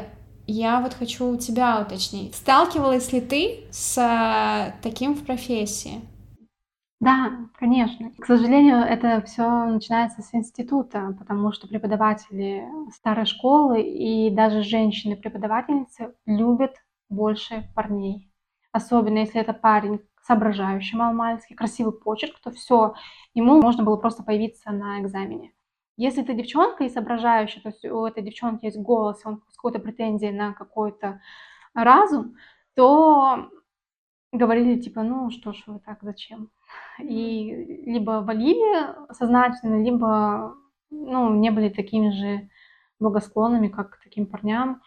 я 0.46 0.80
вот 0.80 0.94
хочу 0.94 1.28
у 1.32 1.36
тебя 1.36 1.80
уточнить. 1.80 2.34
Сталкивалась 2.34 3.12
ли 3.12 3.20
ты 3.20 3.64
с 3.70 3.96
э, 3.98 4.74
таким 4.82 5.14
в 5.14 5.24
профессии? 5.24 6.00
Да, 7.00 7.48
конечно. 7.58 8.12
К 8.18 8.26
сожалению, 8.26 8.78
это 8.78 9.22
все 9.22 9.64
начинается 9.64 10.20
с 10.20 10.34
института, 10.34 11.16
потому 11.18 11.50
что 11.52 11.66
преподаватели 11.66 12.64
старой 12.92 13.24
школы 13.24 13.80
и 13.80 14.30
даже 14.30 14.62
женщины-преподавательницы 14.62 16.14
любят 16.26 16.74
больше 17.08 17.70
парней. 17.74 18.30
Особенно 18.72 19.18
если 19.18 19.40
это 19.40 19.54
парень 19.54 20.00
соображающий 20.30 20.96
маломальский, 20.96 21.56
красивый 21.56 21.92
почерк, 21.92 22.38
то 22.40 22.52
все, 22.52 22.94
ему 23.34 23.60
можно 23.60 23.82
было 23.82 23.96
просто 23.96 24.22
появиться 24.22 24.70
на 24.70 25.00
экзамене. 25.00 25.52
Если 25.96 26.22
ты 26.22 26.34
девчонка 26.34 26.84
и 26.84 26.88
соображающая, 26.88 27.60
то 27.60 27.70
есть 27.70 27.84
у 27.84 28.06
этой 28.06 28.22
девчонки 28.22 28.64
есть 28.64 28.78
голос, 28.78 29.20
он 29.24 29.42
с 29.50 29.56
какой-то 29.56 29.80
претензией 29.80 30.30
на 30.30 30.52
какой-то 30.52 31.20
разум, 31.74 32.36
то 32.74 33.50
говорили 34.30 34.80
типа, 34.80 35.02
ну 35.02 35.30
что 35.30 35.52
ж 35.52 35.64
вы 35.66 35.80
так, 35.80 35.98
зачем? 36.00 36.50
И 37.00 37.82
либо 37.86 38.22
валили 38.22 39.12
сознательно, 39.12 39.82
либо 39.82 40.54
ну, 40.90 41.34
не 41.34 41.50
были 41.50 41.70
такими 41.70 42.10
же 42.10 42.48
благосклонными, 43.00 43.66
как 43.66 43.90
к 43.90 44.02
таким 44.04 44.26
парням. 44.26 44.80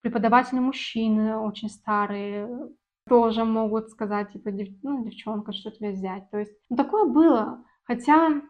Преподаватели 0.00 0.58
мужчины 0.58 1.36
очень 1.36 1.68
старые 1.68 2.48
тоже 3.08 3.44
могут 3.44 3.90
сказать, 3.90 4.32
типа, 4.32 4.50
дев, 4.50 4.68
ну, 4.82 5.04
девчонка, 5.04 5.52
что 5.52 5.70
тебе 5.70 5.92
взять. 5.92 6.28
То 6.30 6.38
есть, 6.38 6.52
ну, 6.68 6.76
такое 6.76 7.06
было. 7.06 7.64
Хотя 7.84 8.42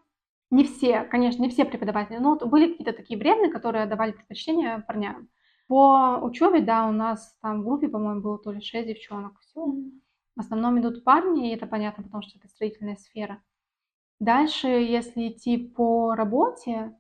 не 0.50 0.64
все, 0.64 1.02
конечно, 1.02 1.42
не 1.42 1.50
все 1.50 1.64
преподаватели, 1.64 2.18
но 2.18 2.30
вот 2.30 2.44
были 2.46 2.70
какие-то 2.70 2.92
такие 2.92 3.18
вредные, 3.18 3.50
которые 3.50 3.86
давали 3.86 4.12
предпочтение 4.12 4.84
парням. 4.86 5.28
По 5.68 6.20
учебе, 6.22 6.60
да, 6.60 6.86
у 6.86 6.92
нас 6.92 7.36
там 7.42 7.60
в 7.60 7.64
группе, 7.64 7.88
по-моему, 7.88 8.20
было 8.22 8.38
то 8.38 8.52
ли 8.52 8.60
6 8.60 8.86
девчонок, 8.86 9.38
все. 9.40 9.66
В 10.36 10.40
основном 10.40 10.78
идут 10.80 11.02
парни, 11.02 11.50
и 11.50 11.54
это 11.54 11.66
понятно, 11.66 12.04
потому 12.04 12.22
что 12.22 12.38
это 12.38 12.48
строительная 12.48 12.96
сфера. 12.96 13.42
Дальше, 14.20 14.68
если 14.68 15.28
идти 15.28 15.58
по 15.58 16.14
работе, 16.14 16.96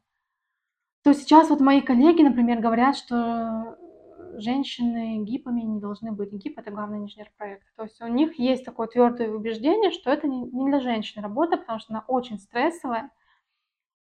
то 1.02 1.14
сейчас 1.14 1.48
вот 1.48 1.60
мои 1.60 1.80
коллеги, 1.80 2.22
например, 2.22 2.60
говорят, 2.60 2.96
что 2.96 3.76
женщины 4.38 5.24
гипами 5.24 5.62
не 5.62 5.80
должны 5.80 6.12
быть. 6.12 6.32
Гип– 6.32 6.58
это 6.58 6.70
главный 6.70 6.98
инженер 6.98 7.30
проекта. 7.36 7.66
То 7.76 7.82
есть 7.84 8.00
у 8.00 8.06
них 8.06 8.38
есть 8.38 8.64
такое 8.64 8.86
твердое 8.86 9.30
убеждение, 9.30 9.90
что 9.90 10.10
это 10.10 10.28
не 10.28 10.66
для 10.66 10.80
женщин 10.80 11.22
работа, 11.22 11.56
потому 11.56 11.78
что 11.78 11.92
она 11.92 12.04
очень 12.06 12.38
стрессовая. 12.38 13.10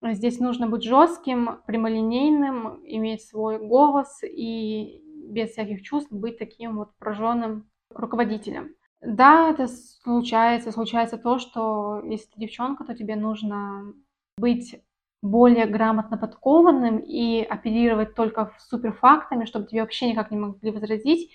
Здесь 0.02 0.40
нужно 0.40 0.68
быть 0.68 0.84
жестким, 0.84 1.60
прямолинейным, 1.68 2.80
иметь 2.86 3.24
свой 3.24 3.60
голос 3.60 4.22
и 4.24 5.04
без 5.30 5.52
всяких 5.52 5.82
чувств 5.82 6.12
быть 6.12 6.38
таким 6.38 6.78
вот 6.78 6.96
пораженным 6.98 7.70
руководителем. 7.90 8.76
Да, 9.02 9.50
это 9.50 9.68
случается. 9.68 10.72
Случается 10.72 11.18
то, 11.18 11.40
что 11.40 12.02
если 12.04 12.32
ты 12.32 12.40
девчонка, 12.42 12.84
то 12.84 12.96
тебе 12.96 13.16
нужно 13.16 13.94
быть 14.38 14.82
более 15.22 15.66
грамотно 15.66 16.18
подкованным 16.18 17.00
и 17.00 17.42
оперировать 17.42 18.16
только 18.16 18.54
суперфактами, 18.60 19.46
чтобы 19.46 19.68
тебе 19.68 19.82
вообще 19.82 20.10
никак 20.10 20.32
не 20.32 20.38
могли 20.38 20.72
возразить, 20.72 21.32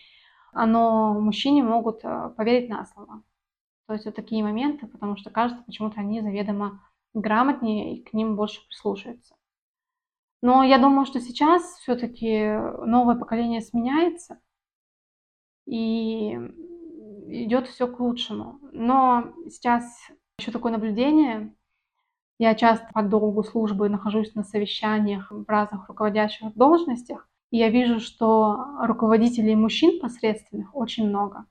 но 0.54 1.14
мужчине 1.20 1.62
могут 1.62 2.04
э, 2.04 2.30
поверить 2.36 2.70
на 2.70 2.86
слово. 2.86 3.22
То 3.86 3.92
есть 3.92 4.06
вот 4.06 4.14
такие 4.14 4.42
моменты, 4.42 4.86
потому 4.86 5.16
что 5.16 5.30
кажется, 5.30 5.62
почему-то 5.64 6.00
они 6.00 6.22
заведомо 6.22 6.80
грамотнее 7.12 7.96
и 7.96 8.02
к 8.02 8.14
ним 8.14 8.36
больше 8.36 8.66
прислушиваются. 8.66 9.34
Но 10.40 10.62
я 10.62 10.78
думаю, 10.78 11.06
что 11.06 11.20
сейчас 11.20 11.62
все-таки 11.78 12.56
новое 12.84 13.16
поколение 13.16 13.60
сменяется, 13.60 14.38
и 15.66 16.38
идет 17.26 17.68
все 17.68 17.86
к 17.86 17.98
лучшему. 18.00 18.58
Но 18.72 19.32
сейчас 19.48 19.84
еще 20.38 20.50
такое 20.50 20.72
наблюдение. 20.72 21.54
Я 22.44 22.54
часто 22.54 22.86
по 22.92 23.02
долгу 23.02 23.42
службы 23.42 23.88
нахожусь 23.88 24.34
на 24.34 24.44
совещаниях 24.44 25.30
в 25.30 25.48
разных 25.48 25.88
руководящих 25.88 26.54
должностях, 26.54 27.26
и 27.50 27.56
я 27.56 27.70
вижу, 27.70 28.00
что 28.00 28.66
руководителей 28.82 29.56
мужчин 29.56 29.98
посредственных 29.98 30.76
очень 30.76 31.08
много. 31.08 31.46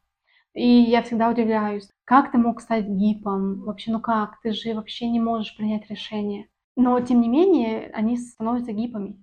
И 0.54 0.68
я 0.68 1.02
всегда 1.02 1.32
удивляюсь, 1.32 1.90
как 2.06 2.32
ты 2.32 2.38
мог 2.38 2.62
стать 2.62 2.86
гипом? 2.86 3.64
Вообще, 3.64 3.92
ну 3.92 4.02
как? 4.02 4.40
Ты 4.44 4.52
же 4.54 4.76
вообще 4.76 5.10
не 5.10 5.20
можешь 5.20 5.58
принять 5.58 5.90
решение. 5.90 6.48
Но, 6.76 7.00
тем 7.00 7.22
не 7.22 7.28
менее, 7.28 7.90
они 7.96 8.16
становятся 8.16 8.72
гипами. 8.72 9.18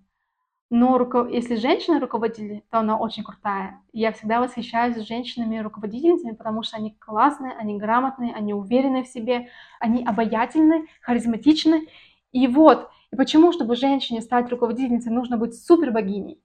Но 0.70 0.98
руко... 0.98 1.26
если 1.26 1.56
женщина 1.56 1.98
руководитель, 1.98 2.62
то 2.70 2.78
она 2.78 2.96
очень 2.96 3.24
крутая. 3.24 3.82
Я 3.92 4.12
всегда 4.12 4.40
восхищаюсь 4.40 4.96
женщинами-руководительницами, 4.96 6.36
потому 6.36 6.62
что 6.62 6.76
они 6.76 6.96
классные, 6.98 7.52
они 7.54 7.76
грамотные, 7.76 8.32
они 8.32 8.54
уверены 8.54 9.02
в 9.02 9.08
себе, 9.08 9.48
они 9.80 10.04
обаятельны, 10.04 10.86
харизматичны. 11.02 11.88
И 12.30 12.46
вот, 12.46 12.88
и 13.12 13.16
почему, 13.16 13.50
чтобы 13.50 13.74
женщине 13.74 14.20
стать 14.20 14.48
руководительницей, 14.48 15.10
нужно 15.10 15.36
быть 15.36 15.60
супер 15.60 15.90
богиней, 15.90 16.40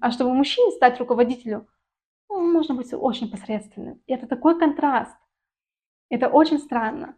а 0.00 0.10
чтобы 0.10 0.34
мужчине 0.34 0.70
стать 0.72 0.98
руководителем, 0.98 1.66
ну, 2.28 2.52
можно 2.52 2.74
быть 2.74 2.92
очень 2.92 3.30
посредственным. 3.30 4.00
И 4.06 4.12
это 4.12 4.26
такой 4.26 4.58
контраст. 4.58 5.16
Это 6.10 6.28
очень 6.28 6.58
странно. 6.58 7.16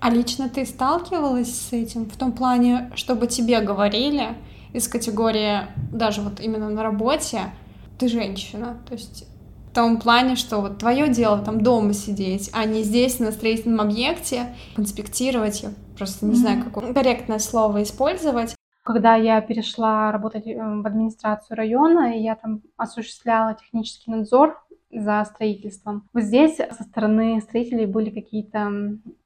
А 0.00 0.10
лично 0.10 0.48
ты 0.48 0.64
сталкивалась 0.64 1.68
с 1.68 1.72
этим 1.72 2.04
в 2.06 2.16
том 2.16 2.32
плане, 2.32 2.90
чтобы 2.94 3.26
тебе 3.26 3.60
говорили, 3.60 4.36
из 4.72 4.88
категории 4.88 5.66
даже 5.92 6.20
вот 6.20 6.40
именно 6.40 6.68
на 6.68 6.82
работе 6.82 7.52
ты 7.98 8.08
женщина, 8.08 8.78
то 8.86 8.94
есть 8.94 9.26
в 9.70 9.74
том 9.74 9.98
плане, 9.98 10.36
что 10.36 10.60
вот 10.60 10.78
твое 10.78 11.08
дело 11.08 11.38
там 11.38 11.62
дома 11.62 11.92
сидеть, 11.92 12.50
а 12.52 12.64
не 12.64 12.82
здесь 12.82 13.20
на 13.20 13.32
строительном 13.32 13.80
объекте 13.80 14.54
конспектировать, 14.74 15.62
я 15.62 15.70
просто 15.96 16.26
не 16.26 16.32
mm-hmm. 16.32 16.36
знаю, 16.36 16.64
какое 16.64 16.94
корректное 16.94 17.38
слово 17.38 17.82
использовать. 17.82 18.54
Когда 18.82 19.16
я 19.16 19.40
перешла 19.42 20.10
работать 20.10 20.46
э, 20.46 20.54
в 20.56 20.86
администрацию 20.86 21.56
района, 21.56 22.16
и 22.16 22.22
я 22.22 22.36
там 22.36 22.62
осуществляла 22.76 23.54
технический 23.54 24.10
надзор 24.10 24.58
за 24.90 25.22
строительством. 25.30 26.08
Вот 26.14 26.22
здесь 26.22 26.56
со 26.56 26.82
стороны 26.84 27.40
строителей 27.42 27.84
были 27.84 28.08
какие-то 28.08 28.70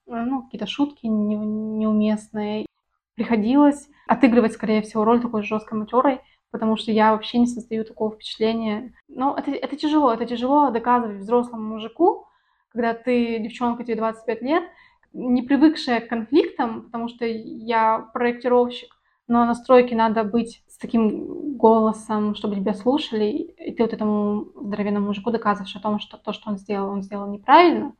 ну, 0.06 0.42
какие-то 0.42 0.66
шутки 0.66 1.06
неуместные 1.06 2.66
приходилось 3.14 3.88
отыгрывать, 4.06 4.52
скорее 4.52 4.82
всего, 4.82 5.04
роль 5.04 5.20
такой 5.20 5.42
жесткой 5.42 5.78
матерой, 5.78 6.20
потому 6.50 6.76
что 6.76 6.92
я 6.92 7.12
вообще 7.12 7.38
не 7.38 7.46
состою 7.46 7.84
такого 7.84 8.14
впечатления. 8.14 8.92
Но 9.08 9.36
это, 9.36 9.50
это 9.50 9.76
тяжело, 9.76 10.12
это 10.12 10.26
тяжело 10.26 10.70
доказывать 10.70 11.18
взрослому 11.18 11.74
мужику, 11.74 12.26
когда 12.68 12.94
ты 12.94 13.38
девчонка, 13.38 13.84
тебе 13.84 13.96
25 13.96 14.42
лет, 14.42 14.64
не 15.12 15.42
привыкшая 15.42 16.00
к 16.00 16.08
конфликтам, 16.08 16.82
потому 16.84 17.08
что 17.08 17.26
я 17.26 18.10
проектировщик, 18.14 18.94
но 19.28 19.44
на 19.44 19.54
стройке 19.54 19.94
надо 19.94 20.24
быть 20.24 20.64
с 20.68 20.78
таким 20.78 21.56
голосом, 21.56 22.34
чтобы 22.34 22.56
тебя 22.56 22.74
слушали, 22.74 23.26
и 23.26 23.74
ты 23.74 23.82
вот 23.82 23.92
этому 23.92 24.46
здоровенному 24.54 25.08
мужику 25.08 25.30
доказываешь 25.30 25.76
о 25.76 25.80
том, 25.80 25.98
что 26.00 26.16
то, 26.16 26.32
что 26.32 26.50
он 26.50 26.58
сделал, 26.58 26.90
он 26.90 27.02
сделал 27.02 27.30
неправильно, 27.30 27.94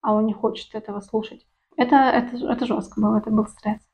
а 0.00 0.14
он 0.14 0.26
не 0.26 0.32
хочет 0.32 0.74
этого 0.74 1.00
слушать. 1.00 1.46
Это, 1.76 1.96
это, 1.96 2.36
это 2.50 2.66
жестко 2.66 3.00
было, 3.00 3.18
это 3.18 3.30
был 3.30 3.46
стресс. 3.46 3.87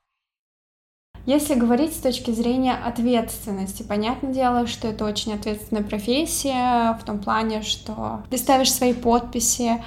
Если 1.26 1.54
говорить 1.54 1.94
с 1.94 2.00
точки 2.00 2.30
зрения 2.32 2.74
ответственности, 2.74 3.82
понятное 3.82 4.32
дело, 4.32 4.66
что 4.66 4.88
это 4.88 5.06
очень 5.06 5.32
ответственная 5.32 5.82
профессия 5.82 6.98
в 7.00 7.04
том 7.04 7.18
плане, 7.18 7.62
что 7.62 8.22
ты 8.28 8.36
ставишь 8.36 8.72
свои 8.72 8.92
подписи, 8.92 9.82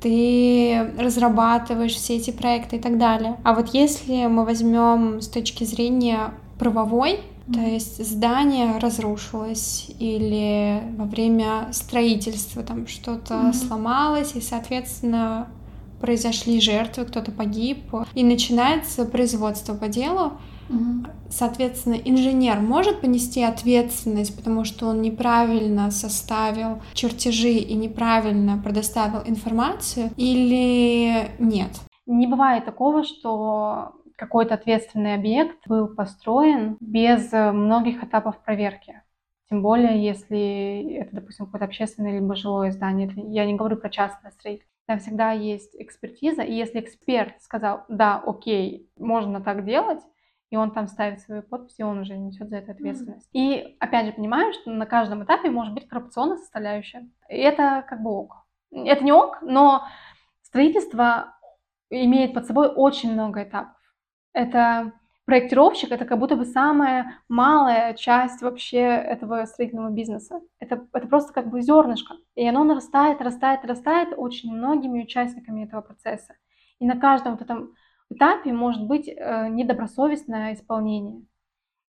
ты 0.00 0.92
разрабатываешь 0.98 1.94
все 1.94 2.16
эти 2.16 2.30
проекты 2.30 2.76
и 2.76 2.78
так 2.78 2.98
далее. 2.98 3.36
А 3.42 3.54
вот 3.54 3.74
если 3.74 4.26
мы 4.26 4.44
возьмем 4.44 5.20
с 5.20 5.28
точки 5.28 5.64
зрения 5.64 6.34
правовой, 6.58 7.20
то 7.52 7.60
есть 7.60 8.04
здание 8.04 8.78
разрушилось 8.78 9.90
или 10.00 10.82
во 10.96 11.04
время 11.04 11.68
строительства 11.72 12.64
там 12.64 12.88
что-то 12.88 13.34
mm-hmm. 13.34 13.52
сломалось, 13.54 14.34
и, 14.34 14.40
соответственно, 14.40 15.48
произошли 16.00 16.60
жертвы, 16.60 17.04
кто-то 17.04 17.30
погиб, 17.30 17.78
и 18.14 18.24
начинается 18.24 19.04
производство 19.04 19.74
по 19.74 19.86
делу. 19.86 20.32
Соответственно, 21.28 21.94
инженер 21.94 22.60
может 22.60 23.00
понести 23.00 23.42
ответственность, 23.42 24.36
потому 24.36 24.64
что 24.64 24.86
он 24.86 25.02
неправильно 25.02 25.90
составил 25.90 26.80
чертежи 26.94 27.52
и 27.52 27.74
неправильно 27.74 28.60
предоставил 28.62 29.20
информацию, 29.26 30.10
или 30.16 31.30
нет? 31.38 31.70
Не 32.06 32.26
бывает 32.26 32.64
такого, 32.64 33.04
что 33.04 33.92
какой-то 34.16 34.54
ответственный 34.54 35.14
объект 35.14 35.66
был 35.66 35.88
построен 35.88 36.76
без 36.80 37.30
многих 37.32 38.02
этапов 38.02 38.42
проверки. 38.42 39.02
Тем 39.50 39.62
более, 39.62 40.02
если 40.02 40.94
это, 40.94 41.16
допустим, 41.16 41.46
какое-то 41.46 41.66
общественное 41.66 42.18
либо 42.18 42.34
жилое 42.34 42.72
здание. 42.72 43.12
Я 43.28 43.44
не 43.46 43.54
говорю 43.54 43.76
про 43.76 43.90
частное 43.90 44.30
строительство. 44.32 44.72
Там 44.86 45.00
всегда 45.00 45.32
есть 45.32 45.74
экспертиза, 45.74 46.42
и 46.42 46.54
если 46.54 46.80
эксперт 46.80 47.42
сказал, 47.42 47.84
да, 47.88 48.22
окей, 48.24 48.88
можно 48.96 49.40
так 49.40 49.64
делать, 49.64 50.00
и 50.50 50.56
он 50.56 50.70
там 50.70 50.86
ставит 50.86 51.20
свою 51.20 51.42
подпись, 51.42 51.78
и 51.78 51.82
он 51.82 51.98
уже 51.98 52.16
несет 52.16 52.48
за 52.48 52.56
это 52.58 52.72
ответственность. 52.72 53.26
Mm-hmm. 53.28 53.38
И 53.40 53.76
опять 53.80 54.06
же 54.06 54.12
понимаю, 54.12 54.52
что 54.52 54.70
на 54.70 54.86
каждом 54.86 55.24
этапе 55.24 55.50
может 55.50 55.74
быть 55.74 55.88
коррупционная 55.88 56.36
составляющая. 56.36 57.08
И 57.28 57.36
это 57.36 57.84
как 57.88 58.02
бы 58.02 58.10
ок. 58.10 58.46
Это 58.72 59.04
не 59.04 59.12
ок, 59.12 59.38
но 59.42 59.84
строительство 60.42 61.34
имеет 61.90 62.34
под 62.34 62.46
собой 62.46 62.68
очень 62.68 63.12
много 63.12 63.42
этапов 63.42 63.76
это 64.36 64.92
проектировщик 65.24 65.90
это 65.90 66.04
как 66.04 66.18
будто 66.18 66.36
бы 66.36 66.44
самая 66.44 67.20
малая 67.28 67.94
часть 67.94 68.42
вообще 68.42 68.78
этого 68.78 69.44
строительного 69.46 69.90
бизнеса. 69.90 70.40
Это, 70.60 70.86
это 70.92 71.08
просто 71.08 71.32
как 71.32 71.48
бы 71.48 71.62
зернышко. 71.62 72.14
И 72.36 72.46
оно 72.46 72.62
нарастает, 72.62 73.20
растает, 73.20 73.64
растает 73.64 74.10
очень 74.16 74.54
многими 74.54 75.02
участниками 75.02 75.64
этого 75.64 75.80
процесса. 75.80 76.34
И 76.78 76.86
на 76.86 77.00
каждом 77.00 77.32
вот 77.32 77.40
этом 77.40 77.74
этапе 78.10 78.52
может 78.52 78.86
быть 78.86 79.08
э, 79.08 79.48
недобросовестное 79.48 80.54
исполнение. 80.54 81.22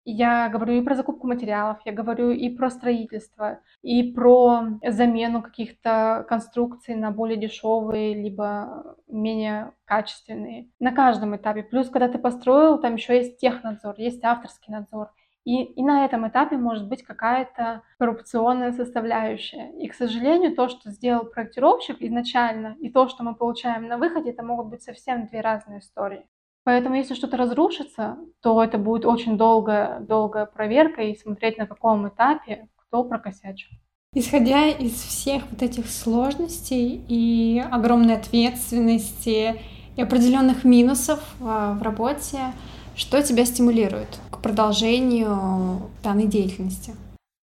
Я 0.10 0.48
говорю 0.48 0.76
и 0.76 0.82
про 0.82 0.96
закупку 0.96 1.28
материалов, 1.28 1.80
я 1.84 1.92
говорю 1.92 2.32
и 2.32 2.50
про 2.50 2.70
строительство, 2.70 3.60
и 3.82 4.14
про 4.14 4.80
замену 4.82 5.42
каких-то 5.42 6.26
конструкций 6.30 6.96
на 6.96 7.12
более 7.12 7.38
дешевые, 7.38 8.14
либо 8.14 8.96
менее 9.10 9.74
качественные. 9.84 10.70
На 10.80 10.94
каждом 10.94 11.36
этапе. 11.36 11.62
Плюс, 11.62 11.90
когда 11.90 12.08
ты 12.08 12.20
построил, 12.20 12.80
там 12.80 12.96
еще 12.96 13.18
есть 13.18 13.38
технадзор, 13.38 13.96
есть 13.98 14.24
авторский 14.24 14.72
надзор. 14.72 15.12
И, 15.48 15.64
и 15.64 15.82
на 15.82 16.04
этом 16.04 16.28
этапе 16.28 16.58
может 16.58 16.90
быть 16.90 17.04
какая-то 17.04 17.82
коррупционная 18.00 18.74
составляющая. 18.74 19.72
И, 19.80 19.88
к 19.88 19.94
сожалению, 19.94 20.54
то, 20.54 20.68
что 20.68 20.92
сделал 20.92 21.24
проектировщик 21.24 22.02
изначально, 22.02 22.76
и 22.82 22.90
то, 22.90 23.08
что 23.08 23.24
мы 23.24 23.34
получаем 23.34 23.88
на 23.88 23.98
выходе, 23.98 24.32
это 24.32 24.44
могут 24.44 24.68
быть 24.68 24.84
совсем 24.84 25.26
две 25.28 25.40
разные 25.40 25.80
истории. 25.80 26.26
Поэтому 26.66 26.96
если 26.96 27.14
что-то 27.14 27.38
разрушится, 27.38 28.18
то 28.42 28.62
это 28.62 28.78
будет 28.78 29.06
очень 29.06 29.38
долгая, 29.38 30.02
долгая 30.02 30.48
проверка 30.48 31.04
и 31.04 31.16
смотреть 31.16 31.58
на 31.58 31.66
каком 31.66 32.10
этапе 32.10 32.68
кто 32.76 33.06
прокосячил. 33.06 33.70
Исходя 34.14 34.68
из 34.68 35.02
всех 35.02 35.44
вот 35.50 35.62
этих 35.62 35.88
сложностей 35.88 37.06
и 37.08 37.64
огромной 37.72 38.18
ответственности 38.18 39.62
и 39.96 40.02
определенных 40.02 40.66
минусов 40.66 41.22
а, 41.42 41.72
в 41.72 41.82
работе, 41.84 42.52
что 42.98 43.22
тебя 43.24 43.46
стимулирует 43.46 44.20
продолжению 44.42 45.90
данной 46.04 46.28
деятельности? 46.28 46.94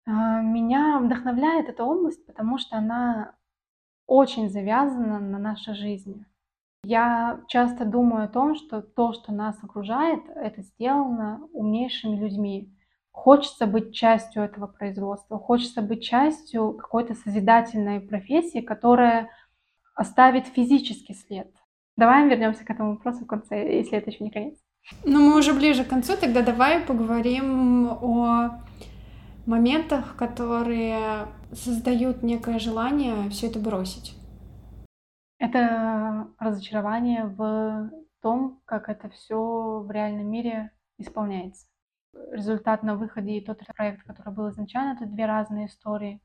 А, 0.05 0.41
меня 0.41 0.99
вдохновляет 0.99 1.69
эта 1.69 1.83
область, 1.83 2.25
потому 2.25 2.57
что 2.57 2.77
она 2.77 3.33
очень 4.07 4.49
завязана 4.49 5.19
на 5.19 5.39
нашей 5.39 5.73
жизни. 5.73 6.25
Я 6.83 7.41
часто 7.47 7.85
думаю 7.85 8.25
о 8.25 8.27
том, 8.27 8.55
что 8.55 8.81
то, 8.81 9.13
что 9.13 9.31
нас 9.31 9.63
окружает, 9.63 10.21
это 10.35 10.63
сделано 10.63 11.47
умнейшими 11.53 12.17
людьми. 12.17 12.75
Хочется 13.11 13.67
быть 13.67 13.93
частью 13.93 14.43
этого 14.43 14.67
производства, 14.67 15.37
хочется 15.37 15.81
быть 15.81 16.03
частью 16.03 16.73
какой-то 16.73 17.13
созидательной 17.13 17.99
профессии, 17.99 18.61
которая 18.61 19.29
оставит 19.93 20.47
физический 20.47 21.13
след. 21.13 21.53
Давай 21.97 22.27
вернемся 22.27 22.65
к 22.65 22.69
этому 22.69 22.93
вопросу 22.93 23.25
в 23.25 23.27
конце, 23.27 23.77
если 23.77 23.97
это 23.97 24.09
еще 24.09 24.23
не 24.23 24.31
конец. 24.31 24.57
Ну, 25.03 25.19
мы 25.19 25.37
уже 25.37 25.53
ближе 25.53 25.83
к 25.83 25.89
концу, 25.89 26.15
тогда 26.17 26.41
давай 26.41 26.79
поговорим 26.79 27.87
о 28.01 28.61
моментах, 29.45 30.15
которые 30.15 31.27
создают 31.51 32.23
некое 32.23 32.59
желание 32.59 33.29
все 33.29 33.47
это 33.47 33.59
бросить. 33.59 34.15
Это 35.39 36.27
разочарование 36.37 37.25
в 37.25 37.91
том, 38.21 38.61
как 38.65 38.89
это 38.89 39.09
все 39.09 39.83
в 39.85 39.89
реальном 39.89 40.27
мире 40.29 40.71
исполняется. 40.99 41.65
Результат 42.31 42.83
на 42.83 42.95
выходе 42.95 43.37
и 43.37 43.43
тот 43.43 43.59
проект, 43.75 44.03
который 44.03 44.33
был 44.33 44.49
изначально, 44.49 44.93
это 44.93 45.05
две 45.05 45.25
разные 45.25 45.65
истории. 45.65 46.21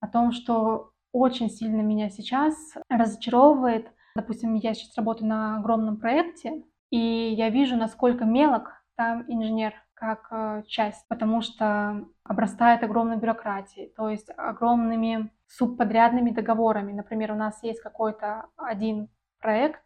О 0.00 0.08
том, 0.08 0.32
что 0.32 0.90
очень 1.12 1.48
сильно 1.48 1.80
меня 1.82 2.10
сейчас 2.10 2.56
разочаровывает. 2.88 3.88
Допустим, 4.16 4.54
я 4.54 4.74
сейчас 4.74 4.96
работаю 4.96 5.28
на 5.28 5.58
огромном 5.58 5.98
проекте, 5.98 6.64
и 6.90 6.98
я 6.98 7.50
вижу, 7.50 7.76
насколько 7.76 8.24
мелок 8.24 8.82
там 8.96 9.24
инженер 9.28 9.74
как 9.94 10.28
э, 10.30 10.62
часть, 10.66 11.06
потому 11.08 11.40
что 11.40 12.04
обрастает 12.22 12.82
огромной 12.82 13.16
бюрократией, 13.16 13.92
то 13.96 14.10
есть 14.10 14.28
огромными 14.36 15.30
субподрядными 15.46 16.30
договорами. 16.30 16.92
Например, 16.92 17.32
у 17.32 17.36
нас 17.36 17.62
есть 17.62 17.80
какой-то 17.80 18.46
один 18.56 19.08
проект, 19.40 19.82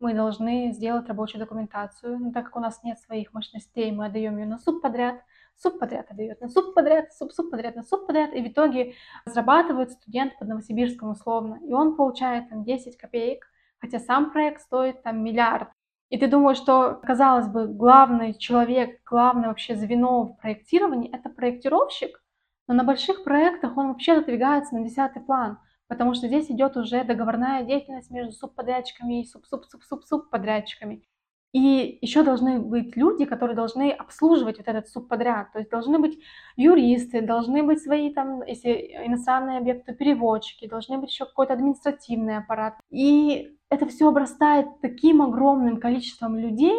мы 0.00 0.14
должны 0.14 0.70
сделать 0.72 1.08
рабочую 1.08 1.40
документацию, 1.40 2.18
но 2.18 2.30
так 2.30 2.46
как 2.46 2.56
у 2.56 2.60
нас 2.60 2.82
нет 2.84 3.00
своих 3.00 3.32
мощностей, 3.32 3.90
мы 3.90 4.06
отдаем 4.06 4.38
ее 4.38 4.46
на 4.46 4.58
субподряд, 4.58 5.20
субподряд 5.56 6.08
отдает 6.10 6.40
на 6.40 6.48
субподряд, 6.48 7.12
суб-субподряд 7.12 7.74
на 7.74 7.82
субподряд, 7.82 8.32
и 8.32 8.40
в 8.40 8.46
итоге 8.46 8.94
разрабатывает 9.26 9.90
студент 9.90 10.38
под 10.38 10.48
Новосибирском 10.48 11.10
условно, 11.10 11.58
и 11.66 11.72
он 11.72 11.96
получает 11.96 12.48
там 12.48 12.62
10 12.62 12.96
копеек, 12.96 13.44
хотя 13.80 13.98
сам 13.98 14.30
проект 14.30 14.62
стоит 14.62 15.02
там 15.02 15.22
миллиард. 15.24 15.68
И 16.10 16.16
ты 16.16 16.26
думаешь, 16.26 16.56
что, 16.56 17.00
казалось 17.02 17.48
бы, 17.48 17.66
главный 17.66 18.34
человек, 18.34 19.00
главное 19.04 19.48
вообще 19.48 19.76
звено 19.76 20.24
в 20.24 20.36
проектировании— 20.38 21.10
это 21.12 21.28
проектировщик, 21.28 22.22
но 22.66 22.74
на 22.74 22.84
больших 22.84 23.24
проектах 23.24 23.76
он 23.76 23.88
вообще 23.88 24.12
отодвигается 24.12 24.74
на 24.74 24.84
десятый 24.84 25.22
план, 25.22 25.58
потому 25.86 26.14
что 26.14 26.26
здесь 26.28 26.50
идет 26.50 26.76
уже 26.76 27.04
договорная 27.04 27.62
деятельность 27.62 28.10
между 28.10 28.32
субподрядчиками 28.32 29.20
и 29.20 29.26
суп-суп-суп-суп-субподрядчиками. 29.26 31.04
И 31.52 31.98
еще 32.02 32.22
должны 32.22 32.60
быть 32.60 32.94
люди, 32.94 33.24
которые 33.24 33.56
должны 33.56 33.90
обслуживать 33.90 34.58
вот 34.58 34.68
этот 34.68 34.88
субподряд. 34.88 35.50
То 35.52 35.60
есть 35.60 35.70
должны 35.70 35.98
быть 35.98 36.18
юристы, 36.56 37.22
должны 37.22 37.62
быть 37.62 37.82
свои 37.82 38.12
там, 38.12 38.42
если 38.42 38.70
иностранные 39.06 39.58
объекты, 39.58 39.94
переводчики, 39.94 40.68
должны 40.68 40.98
быть 40.98 41.10
еще 41.10 41.24
какой-то 41.24 41.54
административный 41.54 42.36
аппарат. 42.36 42.74
И 42.90 43.57
это 43.70 43.86
все 43.86 44.08
обрастает 44.08 44.80
таким 44.80 45.22
огромным 45.22 45.78
количеством 45.78 46.36
людей, 46.36 46.76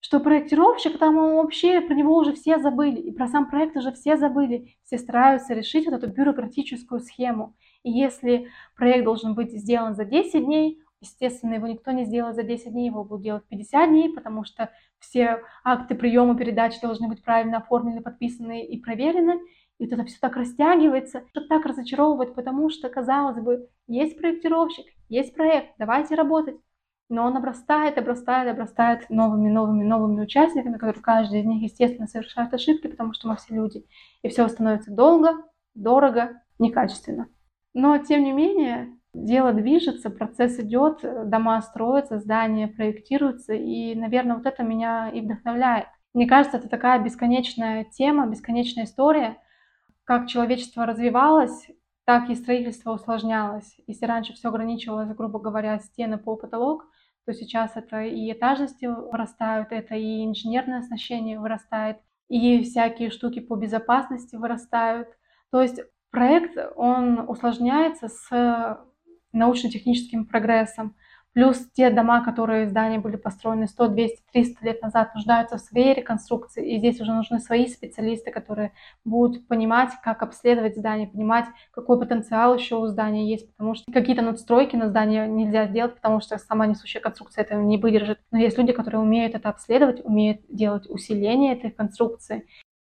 что 0.00 0.20
проектировщик 0.20 0.98
там 0.98 1.18
он 1.18 1.36
вообще 1.36 1.80
про 1.80 1.94
него 1.94 2.16
уже 2.16 2.32
все 2.32 2.58
забыли, 2.58 3.00
и 3.00 3.12
про 3.12 3.26
сам 3.26 3.50
проект 3.50 3.76
уже 3.76 3.92
все 3.92 4.16
забыли. 4.16 4.76
Все 4.84 4.96
стараются 4.98 5.54
решить 5.54 5.86
вот 5.86 5.94
эту 5.94 6.08
бюрократическую 6.08 7.00
схему. 7.00 7.56
И 7.82 7.90
если 7.90 8.48
проект 8.76 9.04
должен 9.04 9.34
быть 9.34 9.52
сделан 9.52 9.94
за 9.94 10.04
10 10.04 10.44
дней, 10.44 10.80
естественно, 11.00 11.54
его 11.54 11.66
никто 11.66 11.90
не 11.90 12.04
сделает 12.04 12.36
за 12.36 12.42
10 12.44 12.72
дней, 12.72 12.86
его 12.86 13.04
будут 13.04 13.24
делать 13.24 13.44
50 13.48 13.88
дней, 13.88 14.14
потому 14.14 14.44
что 14.44 14.70
все 15.00 15.42
акты 15.64 15.94
приема 15.94 16.36
передачи 16.36 16.80
должны 16.80 17.08
быть 17.08 17.22
правильно 17.22 17.58
оформлены, 17.58 18.00
подписаны 18.00 18.64
и 18.64 18.80
проверены. 18.80 19.40
И 19.78 19.84
вот 19.84 19.92
это 19.92 20.04
все 20.04 20.18
так 20.20 20.36
растягивается, 20.36 21.24
что 21.30 21.46
так 21.46 21.64
разочаровывает, 21.64 22.34
потому 22.34 22.68
что, 22.68 22.88
казалось 22.88 23.40
бы, 23.40 23.68
есть 23.86 24.18
проектировщик, 24.18 24.86
есть 25.08 25.34
проект, 25.34 25.74
давайте 25.78 26.14
работать. 26.14 26.56
Но 27.10 27.24
он 27.24 27.36
обрастает, 27.36 27.96
обрастает, 27.96 28.52
обрастает 28.52 29.08
новыми, 29.08 29.48
новыми, 29.48 29.82
новыми 29.82 30.20
участниками, 30.20 30.76
которые 30.76 31.02
каждый 31.02 31.40
из 31.40 31.46
них, 31.46 31.62
естественно, 31.62 32.06
совершает 32.06 32.52
ошибки, 32.52 32.86
потому 32.86 33.14
что 33.14 33.28
мы 33.28 33.36
все 33.36 33.54
люди. 33.54 33.86
И 34.22 34.28
все 34.28 34.46
становится 34.48 34.90
долго, 34.94 35.32
дорого, 35.74 36.42
некачественно. 36.58 37.28
Но, 37.72 37.96
тем 37.98 38.24
не 38.24 38.32
менее, 38.32 38.98
дело 39.14 39.52
движется, 39.52 40.10
процесс 40.10 40.58
идет, 40.58 41.00
дома 41.02 41.62
строятся, 41.62 42.18
здания 42.18 42.68
проектируются, 42.68 43.54
и, 43.54 43.94
наверное, 43.94 44.36
вот 44.36 44.46
это 44.46 44.62
меня 44.62 45.08
и 45.08 45.20
вдохновляет. 45.20 45.86
Мне 46.12 46.26
кажется, 46.26 46.58
это 46.58 46.68
такая 46.68 47.02
бесконечная 47.02 47.84
тема, 47.84 48.26
бесконечная 48.26 48.84
история, 48.84 49.38
как 50.04 50.26
человечество 50.26 50.86
развивалось, 50.86 51.68
так 52.08 52.30
и 52.30 52.34
строительство 52.34 52.92
усложнялось. 52.92 53.76
Если 53.86 54.06
раньше 54.06 54.32
все 54.32 54.48
ограничивалось, 54.48 55.14
грубо 55.14 55.38
говоря, 55.38 55.78
стены, 55.78 56.16
пол, 56.16 56.38
потолок, 56.38 56.86
то 57.26 57.34
сейчас 57.34 57.72
это 57.74 58.00
и 58.00 58.32
этажности 58.32 58.86
вырастают, 58.86 59.72
это 59.72 59.94
и 59.94 60.24
инженерное 60.24 60.78
оснащение 60.78 61.38
вырастает, 61.38 61.98
и 62.30 62.62
всякие 62.62 63.10
штуки 63.10 63.40
по 63.40 63.56
безопасности 63.56 64.36
вырастают. 64.36 65.08
То 65.52 65.60
есть 65.60 65.80
проект, 66.10 66.56
он 66.76 67.28
усложняется 67.28 68.08
с 68.08 68.80
научно-техническим 69.32 70.24
прогрессом. 70.24 70.96
Плюс 71.38 71.70
те 71.72 71.90
дома, 71.90 72.24
которые 72.24 72.68
здания 72.68 72.98
были 72.98 73.14
построены 73.14 73.68
100, 73.68 73.88
200, 73.90 74.22
300 74.32 74.66
лет 74.66 74.82
назад, 74.82 75.14
нуждаются 75.14 75.56
в 75.56 75.60
своей 75.60 75.94
реконструкции. 75.94 76.68
И 76.68 76.78
здесь 76.78 77.00
уже 77.00 77.12
нужны 77.12 77.38
свои 77.38 77.68
специалисты, 77.68 78.32
которые 78.32 78.72
будут 79.04 79.46
понимать, 79.46 79.92
как 80.02 80.24
обследовать 80.24 80.76
здание, 80.76 81.06
понимать, 81.06 81.44
какой 81.70 81.96
потенциал 82.00 82.56
еще 82.56 82.74
у 82.74 82.88
здания 82.88 83.30
есть. 83.30 83.48
Потому 83.52 83.76
что 83.76 83.84
какие-то 83.92 84.22
надстройки 84.22 84.74
на 84.74 84.88
здание 84.88 85.28
нельзя 85.28 85.68
сделать, 85.68 85.94
потому 85.94 86.20
что 86.20 86.36
сама 86.38 86.66
несущая 86.66 87.00
конструкция 87.00 87.44
этого 87.44 87.62
не 87.62 87.78
выдержит. 87.78 88.18
Но 88.32 88.38
есть 88.38 88.58
люди, 88.58 88.72
которые 88.72 89.00
умеют 89.00 89.36
это 89.36 89.48
обследовать, 89.48 90.04
умеют 90.04 90.40
делать 90.48 90.90
усиление 90.90 91.56
этой 91.56 91.70
конструкции. 91.70 92.48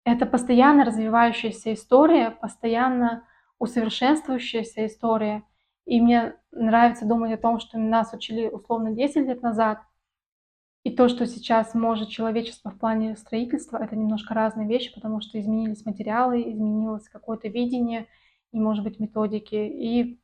Это 0.05 0.27
постоянно 0.27 0.85
развивающаяся 0.85 1.73
история, 1.73 2.31
постоянно 2.31 3.25
усовершенствующаяся 3.59 4.85
история– 4.85 5.45
и 5.87 6.01
мне 6.01 6.35
нравится 6.51 7.07
думать 7.07 7.33
о 7.33 7.39
том, 7.39 7.61
что 7.61 7.79
нас 7.79 8.13
учили 8.13 8.49
условно 8.49 8.93
10 8.93 9.27
лет 9.27 9.43
назад, 9.43 9.81
и 10.85 10.91
то, 10.95 11.09
что 11.09 11.27
сейчас 11.27 11.75
может 11.75 12.11
человечество 12.11 12.71
в 12.71 12.79
плане 12.79 13.17
строительства, 13.17 13.79
это 13.83 13.97
немножко 13.97 14.35
разные 14.35 14.69
вещи, 14.69 14.95
потому 14.95 15.23
что 15.23 15.41
изменились 15.41 15.87
материалы, 15.87 16.43
изменилось 16.43 17.09
какое-то 17.09 17.49
видение 17.49 18.07
и, 18.53 18.61
может 18.61 18.85
быть, 18.85 19.01
методики, 19.01 19.55
и 19.55 20.21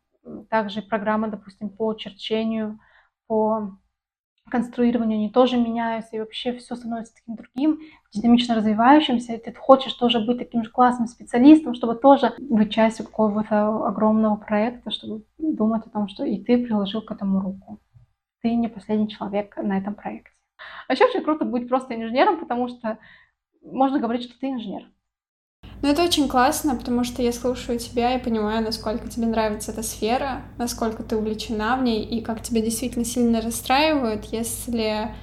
также 0.51 0.83
программы, 0.83 1.29
допустим, 1.29 1.71
по 1.71 1.95
черчению, 1.95 2.79
по 3.27 3.79
конструированию, 4.51 5.17
они 5.17 5.31
тоже 5.31 5.57
меняются, 5.57 6.17
и 6.17 6.19
вообще 6.19 6.53
все 6.53 6.75
становится 6.77 7.15
таким 7.15 7.37
другим, 7.37 7.81
динамично 8.13 8.55
развивающимся, 8.55 9.35
и 9.35 9.39
ты 9.39 9.55
хочешь 9.55 9.95
тоже 9.95 10.21
быть 10.21 10.39
таким 10.39 10.65
же 10.65 10.71
классным 10.71 11.07
специалистом, 11.07 11.75
чтобы 11.75 11.95
тоже 11.95 12.35
быть 12.39 12.73
частью 12.73 13.07
какого-то 13.07 13.87
огромного 13.87 14.37
проекта, 14.37 14.91
чтобы 14.91 15.25
думать 15.39 15.87
о 15.87 15.91
том, 15.91 16.09
что 16.09 16.25
и 16.25 16.43
ты 16.43 16.59
приложил 16.59 17.03
к 17.03 17.11
этому 17.11 17.41
руку. 17.41 17.81
Ты 18.43 18.55
не 18.55 18.69
последний 18.69 19.09
человек 19.09 19.57
на 19.57 19.79
этом 19.79 19.95
проекте. 19.95 20.31
А 20.89 20.93
еще 20.93 21.05
очень 21.05 21.23
круто 21.23 21.45
быть 21.45 21.69
просто 21.69 21.95
инженером, 21.95 22.39
потому 22.39 22.69
что 22.69 22.99
можно 23.63 23.99
говорить, 23.99 24.25
что 24.25 24.39
ты 24.39 24.51
инженер. 24.51 24.91
Ну, 25.83 25.89
это 25.89 26.03
очень 26.03 26.29
классно, 26.29 26.77
потому 26.77 27.05
что 27.05 27.23
я 27.23 27.33
слушаю 27.33 27.79
тебя 27.79 28.15
и 28.15 28.23
понимаю, 28.23 28.63
насколько 28.63 29.09
тебе 29.09 29.27
нравится 29.27 29.73
эта 29.73 29.83
сфера, 29.83 30.43
насколько 30.59 31.03
ты 31.03 31.17
увлечена 31.17 31.77
в 31.77 31.83
ней, 31.83 32.05
и 32.05 32.21
как 32.21 32.43
тебя 32.43 32.61
действительно 32.61 33.07
сильно 33.07 33.41
расстраивают, 33.41 34.27
если 34.27 35.15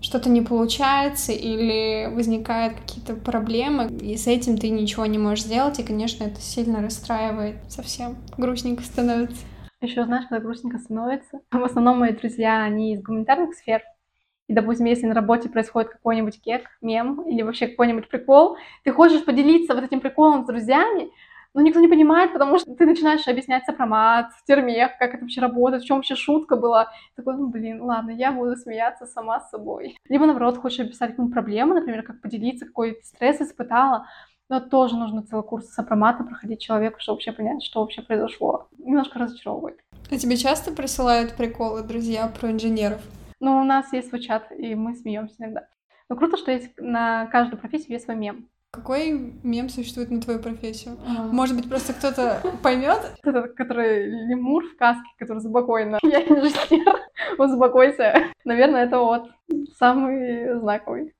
что-то 0.00 0.28
не 0.28 0.40
получается 0.40 1.30
или 1.30 2.12
возникают 2.12 2.80
какие-то 2.80 3.14
проблемы, 3.14 3.86
и 3.86 4.16
с 4.16 4.26
этим 4.26 4.58
ты 4.58 4.70
ничего 4.70 5.06
не 5.06 5.18
можешь 5.18 5.44
сделать, 5.44 5.78
и, 5.78 5.84
конечно, 5.84 6.24
это 6.24 6.40
сильно 6.40 6.82
расстраивает, 6.82 7.56
совсем 7.68 8.16
грустненько 8.36 8.82
становится. 8.82 9.42
Еще 9.80 10.04
знаешь, 10.04 10.26
когда 10.28 10.44
грустненько 10.44 10.78
становится, 10.78 11.40
в 11.52 11.62
основном 11.62 12.00
мои 12.00 12.12
друзья, 12.12 12.62
они 12.62 12.94
из 12.94 13.02
гуманитарных 13.02 13.54
сфер, 13.54 13.82
и, 14.50 14.52
допустим, 14.52 14.86
если 14.86 15.06
на 15.06 15.14
работе 15.14 15.48
происходит 15.48 15.90
какой-нибудь 15.90 16.42
кек, 16.42 16.64
мем 16.82 17.22
или 17.22 17.42
вообще 17.42 17.68
какой-нибудь 17.68 18.08
прикол, 18.08 18.56
ты 18.82 18.90
хочешь 18.90 19.24
поделиться 19.24 19.76
вот 19.76 19.84
этим 19.84 20.00
приколом 20.00 20.42
с 20.42 20.46
друзьями, 20.48 21.12
но 21.54 21.60
никто 21.60 21.78
не 21.78 21.86
понимает, 21.86 22.32
потому 22.32 22.58
что 22.58 22.74
ты 22.74 22.84
начинаешь 22.84 23.28
объяснять 23.28 23.64
сопромат, 23.64 24.32
термех, 24.48 24.98
как 24.98 25.14
это 25.14 25.22
вообще 25.22 25.40
работает, 25.40 25.84
в 25.84 25.86
чем 25.86 25.98
вообще 25.98 26.16
шутка 26.16 26.56
была. 26.56 26.90
Такой, 27.14 27.36
ну, 27.36 27.46
блин, 27.46 27.80
ладно, 27.80 28.10
я 28.10 28.32
буду 28.32 28.56
смеяться 28.56 29.06
сама 29.06 29.38
с 29.38 29.50
собой. 29.50 29.96
Либо, 30.08 30.26
наоборот, 30.26 30.58
хочешь 30.58 30.80
описать 30.80 31.10
какую-нибудь 31.10 31.32
проблему, 31.32 31.74
например, 31.74 32.02
как 32.02 32.20
поделиться, 32.20 32.66
какой 32.66 32.98
стресс 33.04 33.40
испытала, 33.40 34.06
но 34.48 34.58
тоже 34.58 34.96
нужно 34.96 35.22
целый 35.22 35.44
курс 35.44 35.68
сопромата 35.68 36.24
проходить 36.24 36.60
человеку, 36.60 36.98
чтобы 36.98 37.18
вообще 37.18 37.30
понять, 37.30 37.62
что 37.62 37.82
вообще 37.82 38.02
произошло. 38.02 38.66
Немножко 38.78 39.20
разочаровывает. 39.20 39.78
А 40.10 40.16
тебе 40.16 40.36
часто 40.36 40.72
присылают 40.72 41.36
приколы 41.36 41.84
друзья 41.84 42.26
про 42.26 42.50
инженеров? 42.50 43.00
Ну, 43.40 43.60
у 43.60 43.64
нас 43.64 43.92
есть 43.92 44.08
свой 44.08 44.20
чат, 44.20 44.52
и 44.56 44.74
мы 44.74 44.94
смеемся 44.94 45.34
иногда. 45.38 45.66
Но 46.08 46.16
круто, 46.16 46.36
что 46.36 46.52
есть 46.52 46.70
на 46.78 47.26
каждую 47.26 47.58
профессию 47.58 47.92
есть 47.92 48.04
свой 48.04 48.16
мем. 48.16 48.48
Какой 48.72 49.34
мем 49.42 49.68
существует 49.68 50.10
на 50.10 50.20
твою 50.20 50.38
профессию? 50.38 50.94
Mm. 50.94 51.32
Может 51.32 51.56
быть, 51.56 51.68
просто 51.68 51.92
кто-то 51.92 52.40
поймет? 52.62 52.98
Этот, 53.24 53.54
который 53.56 54.06
лемур 54.28 54.64
в 54.64 54.76
каске, 54.76 55.08
который 55.18 55.40
спокойно. 55.40 55.98
Я 56.02 56.20
инженер, 56.20 57.00
успокойся. 57.36 58.28
Наверное, 58.44 58.84
это 58.84 58.98
вот 58.98 59.30
самый 59.76 60.56
знаковый. 60.60 61.14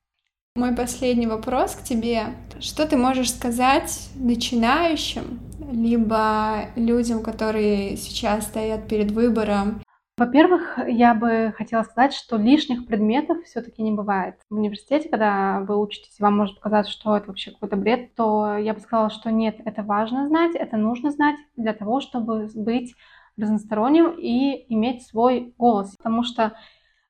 Мой 0.55 0.77
последний 0.77 1.27
вопрос 1.27 1.75
к 1.75 1.83
тебе. 1.83 2.27
Что 2.61 2.87
ты 2.87 2.97
можешь 2.97 3.33
сказать 3.33 4.11
начинающим, 4.15 5.41
либо 5.73 6.67
людям, 6.77 7.23
которые 7.23 7.97
сейчас 7.97 8.45
стоят 8.45 8.87
перед 8.89 9.11
выбором 9.11 9.83
во-первых, 10.21 10.79
я 10.87 11.15
бы 11.15 11.55
хотела 11.57 11.83
сказать, 11.83 12.13
что 12.13 12.37
лишних 12.37 12.87
предметов 12.87 13.43
все-таки 13.45 13.81
не 13.81 13.91
бывает. 13.91 14.37
В 14.51 14.55
университете, 14.55 15.09
когда 15.09 15.61
вы 15.61 15.81
учитесь, 15.81 16.21
вам 16.21 16.37
может 16.37 16.57
показаться, 16.57 16.93
что 16.93 17.17
это 17.17 17.29
вообще 17.29 17.53
какой-то 17.53 17.77
бред, 17.77 18.15
то 18.15 18.59
я 18.59 18.75
бы 18.75 18.81
сказала, 18.81 19.09
что 19.09 19.33
нет, 19.33 19.57
это 19.65 19.83
важно 19.83 20.29
знать, 20.29 20.55
это 20.55 20.77
нужно 20.77 21.11
знать 21.11 21.37
для 21.57 21.73
того, 21.73 22.01
чтобы 22.01 22.51
быть 22.55 22.95
разносторонним 23.39 24.11
и 24.11 24.67
иметь 24.69 25.07
свой 25.07 25.55
голос. 25.57 25.97
Потому 25.97 26.23
что 26.23 26.53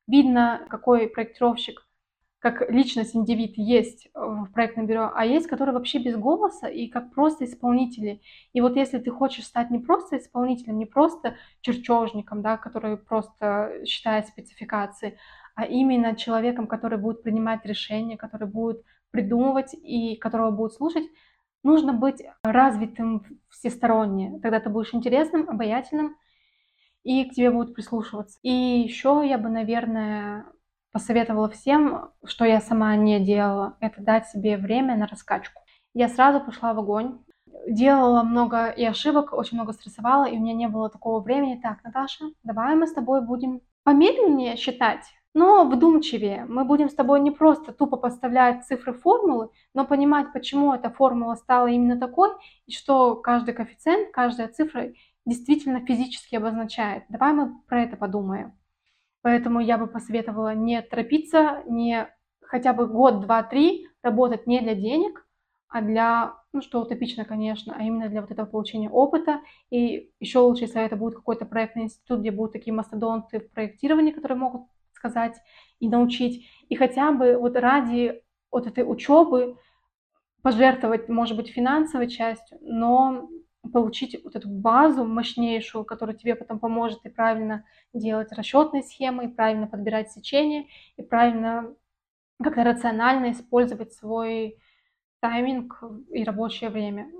видно, 0.06 0.64
какой 0.70 1.08
проектировщик 1.08 1.84
как 2.40 2.70
личность, 2.70 3.14
индивид 3.14 3.58
есть 3.58 4.08
в 4.14 4.48
проектном 4.52 4.86
бюро, 4.86 5.12
а 5.14 5.26
есть, 5.26 5.46
которые 5.46 5.74
вообще 5.74 5.98
без 5.98 6.16
голоса 6.16 6.68
и 6.68 6.88
как 6.88 7.12
просто 7.14 7.44
исполнители. 7.44 8.22
И 8.54 8.62
вот 8.62 8.76
если 8.76 8.98
ты 8.98 9.10
хочешь 9.10 9.44
стать 9.44 9.70
не 9.70 9.78
просто 9.78 10.16
исполнителем, 10.16 10.78
не 10.78 10.86
просто 10.86 11.36
чертежником, 11.60 12.40
да, 12.40 12.56
который 12.56 12.96
просто 12.96 13.82
считает 13.84 14.26
спецификации, 14.26 15.18
а 15.54 15.66
именно 15.66 16.16
человеком, 16.16 16.66
который 16.66 16.98
будет 16.98 17.22
принимать 17.22 17.66
решения, 17.66 18.16
который 18.16 18.48
будет 18.48 18.82
придумывать 19.10 19.74
и 19.74 20.16
которого 20.16 20.50
будет 20.50 20.72
слушать, 20.72 21.04
нужно 21.62 21.92
быть 21.92 22.22
развитым 22.42 23.26
всесторонне. 23.50 24.40
Тогда 24.42 24.60
ты 24.60 24.70
будешь 24.70 24.94
интересным, 24.94 25.50
обаятельным, 25.50 26.16
и 27.02 27.24
к 27.24 27.34
тебе 27.34 27.50
будут 27.50 27.74
прислушиваться. 27.74 28.38
И 28.42 28.50
еще 28.50 29.22
я 29.26 29.36
бы, 29.36 29.50
наверное, 29.50 30.46
посоветовала 30.92 31.48
всем, 31.48 32.10
что 32.24 32.44
я 32.44 32.60
сама 32.60 32.96
не 32.96 33.20
делала, 33.20 33.76
это 33.80 34.02
дать 34.02 34.28
себе 34.28 34.56
время 34.56 34.96
на 34.96 35.06
раскачку. 35.06 35.62
Я 35.94 36.08
сразу 36.08 36.40
пошла 36.40 36.72
в 36.74 36.78
огонь, 36.78 37.18
делала 37.68 38.22
много 38.22 38.68
и 38.68 38.84
ошибок, 38.84 39.32
очень 39.32 39.56
много 39.56 39.72
стрессовала, 39.72 40.24
и 40.24 40.36
у 40.36 40.40
меня 40.40 40.54
не 40.54 40.68
было 40.68 40.88
такого 40.88 41.20
времени. 41.20 41.60
Так, 41.60 41.82
Наташа, 41.84 42.26
давай 42.42 42.74
мы 42.76 42.86
с 42.86 42.92
тобой 42.92 43.22
будем 43.22 43.60
помедленнее 43.82 44.56
считать, 44.56 45.04
но 45.34 45.64
вдумчивее. 45.64 46.44
Мы 46.48 46.64
будем 46.64 46.88
с 46.88 46.94
тобой 46.94 47.20
не 47.20 47.30
просто 47.30 47.72
тупо 47.72 47.96
подставлять 47.96 48.64
цифры 48.66 48.92
формулы, 48.92 49.50
но 49.74 49.84
понимать, 49.84 50.32
почему 50.32 50.74
эта 50.74 50.90
формула 50.90 51.34
стала 51.34 51.68
именно 51.68 51.98
такой, 51.98 52.30
и 52.66 52.72
что 52.72 53.16
каждый 53.16 53.54
коэффициент, 53.54 54.12
каждая 54.12 54.48
цифра 54.48 54.92
действительно 55.26 55.84
физически 55.84 56.36
обозначает. 56.36 57.04
Давай 57.08 57.32
мы 57.32 57.60
про 57.68 57.82
это 57.82 57.96
подумаем. 57.96 58.59
Поэтому 59.22 59.60
я 59.60 59.78
бы 59.78 59.86
посоветовала 59.86 60.54
не 60.54 60.80
торопиться, 60.82 61.62
не 61.66 62.08
хотя 62.40 62.72
бы 62.72 62.86
год, 62.86 63.20
два, 63.20 63.42
три 63.42 63.86
работать 64.02 64.46
не 64.46 64.60
для 64.60 64.74
денег, 64.74 65.26
а 65.68 65.82
для, 65.82 66.34
ну 66.52 66.62
что 66.62 66.80
утопично, 66.80 67.24
конечно, 67.24 67.74
а 67.78 67.82
именно 67.82 68.08
для 68.08 68.22
вот 68.22 68.30
этого 68.30 68.46
получения 68.46 68.90
опыта. 68.90 69.40
И 69.70 70.12
еще 70.18 70.40
лучше, 70.40 70.64
если 70.64 70.82
это 70.82 70.96
будет 70.96 71.14
какой-то 71.14 71.46
проектный 71.46 71.84
институт, 71.84 72.20
где 72.20 72.30
будут 72.30 72.52
такие 72.52 72.74
мастодонты 72.74 73.40
в 73.40 73.50
проектировании, 73.52 74.10
которые 74.10 74.36
могут 74.36 74.62
сказать 74.92 75.36
и 75.78 75.88
научить. 75.88 76.46
И 76.68 76.74
хотя 76.74 77.12
бы 77.12 77.36
вот 77.38 77.56
ради 77.56 78.22
вот 78.50 78.66
этой 78.66 78.84
учебы 78.84 79.56
пожертвовать, 80.42 81.08
может 81.08 81.36
быть, 81.36 81.50
финансовой 81.50 82.08
частью, 82.08 82.58
но 82.62 83.28
получить 83.72 84.22
вот 84.24 84.36
эту 84.36 84.48
базу 84.48 85.04
мощнейшую, 85.04 85.84
которая 85.84 86.16
тебе 86.16 86.34
потом 86.34 86.58
поможет 86.58 87.04
и 87.04 87.10
правильно 87.10 87.64
делать 87.92 88.32
расчетные 88.32 88.82
схемы, 88.82 89.26
и 89.26 89.28
правильно 89.28 89.66
подбирать 89.66 90.10
сечение, 90.10 90.66
и 90.96 91.02
правильно 91.02 91.74
как-то 92.42 92.64
рационально 92.64 93.32
использовать 93.32 93.92
свой 93.92 94.58
тайминг 95.20 95.82
и 96.10 96.24
рабочее 96.24 96.70
время. 96.70 97.10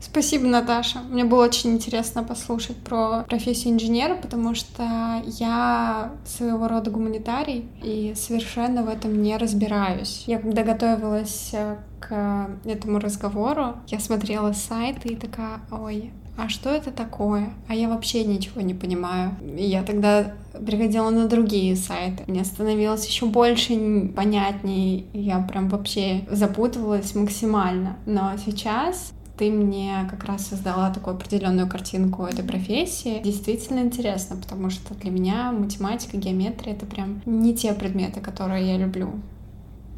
Спасибо, 0.00 0.46
Наташа. 0.46 1.00
Мне 1.10 1.24
было 1.24 1.44
очень 1.44 1.70
интересно 1.70 2.22
послушать 2.22 2.76
про 2.76 3.24
профессию 3.28 3.74
инженера, 3.74 4.14
потому 4.14 4.54
что 4.54 5.22
я 5.24 6.12
своего 6.24 6.68
рода 6.68 6.90
гуманитарий 6.90 7.68
и 7.82 8.14
совершенно 8.16 8.84
в 8.84 8.88
этом 8.88 9.20
не 9.20 9.36
разбираюсь. 9.36 10.24
Я 10.26 10.38
когда 10.38 10.62
готовилась 10.62 11.50
э, 11.52 11.76
к 11.98 12.48
этому 12.64 13.00
разговору, 13.00 13.76
я 13.88 13.98
смотрела 13.98 14.52
сайты 14.52 15.08
и 15.08 15.16
такая, 15.16 15.60
ой, 15.72 16.12
а 16.38 16.48
что 16.48 16.70
это 16.70 16.92
такое? 16.92 17.50
А 17.66 17.74
я 17.74 17.88
вообще 17.88 18.24
ничего 18.24 18.60
не 18.60 18.72
понимаю. 18.72 19.32
И 19.56 19.64
я 19.64 19.82
тогда 19.82 20.34
приходила 20.64 21.10
на 21.10 21.26
другие 21.26 21.74
сайты. 21.74 22.22
Мне 22.28 22.44
становилось 22.44 23.04
еще 23.06 23.26
больше 23.26 24.08
понятнее. 24.14 25.06
Я 25.12 25.40
прям 25.40 25.68
вообще 25.68 26.24
запутывалась 26.30 27.16
максимально. 27.16 27.96
Но 28.06 28.30
сейчас 28.36 29.12
ты 29.38 29.50
мне 29.50 30.06
как 30.10 30.24
раз 30.24 30.48
создала 30.48 30.90
такую 30.90 31.16
определенную 31.16 31.68
картинку 31.68 32.24
этой 32.24 32.44
профессии. 32.44 33.22
Действительно 33.22 33.80
интересно, 33.80 34.36
потому 34.36 34.68
что 34.70 34.94
для 34.94 35.10
меня 35.10 35.52
математика, 35.52 36.16
геометрия— 36.16 36.74
это 36.74 36.86
прям 36.86 37.22
не 37.24 37.54
те 37.54 37.72
предметы, 37.72 38.20
которые 38.20 38.66
я 38.66 38.76
люблю. 38.76 39.12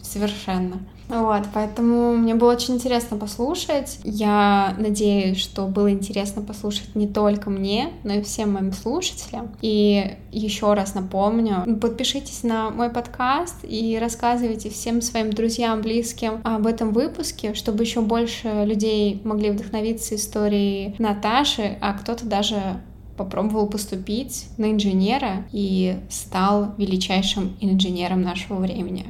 Совершенно. 0.03 0.79
Вот, 1.11 1.43
поэтому 1.53 2.13
мне 2.17 2.37
было 2.37 2.53
очень 2.53 2.75
интересно 2.75 3.17
послушать. 3.17 3.99
Я 4.05 4.77
надеюсь, 4.79 5.39
что 5.39 5.67
было 5.67 5.91
интересно 5.91 6.41
послушать 6.41 6.95
не 6.95 7.09
только 7.09 7.51
мне, 7.51 7.91
но 8.05 8.15
и 8.15 8.23
всем 8.23 8.53
моим 8.53 8.73
слушателям. 8.73 9.51
И 9.61 10.17
еще 10.31 10.73
раз 10.75 10.95
напомню, 10.95 11.79
подпишитесь 11.81 12.45
на 12.45 12.71
мой 12.71 12.91
подкаст 12.91 13.57
и 13.65 13.99
рассказывайте 14.01 14.71
всем 14.71 15.03
своим 15.03 15.33
друзьям, 15.33 15.83
близким 15.83 16.41
об 16.45 16.67
этом 16.69 16.93
выпуске, 16.93 17.55
чтобы 17.55 17.83
еще 17.83 18.03
больше 18.03 18.65
людей 18.65 19.21
могли 19.25 19.51
вдохновиться 19.51 20.15
историей 20.15 20.95
Наташи, 20.99 21.77
а 21.81 21.95
кто-то 21.95 22.25
даже 22.25 22.81
попробовал 23.17 23.67
поступить 23.67 24.47
на 24.57 24.71
инженера 24.71 25.45
и 25.53 25.99
стал 26.09 26.75
величайшим 26.79 27.57
инженером 27.61 28.23
нашего 28.23 28.61
времени. 28.61 29.07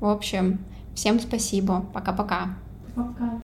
В 0.00 0.06
общем, 0.06 0.64
всем 0.94 1.20
спасибо. 1.20 1.84
Пока-пока. 1.92 2.56
Пока. 2.94 3.40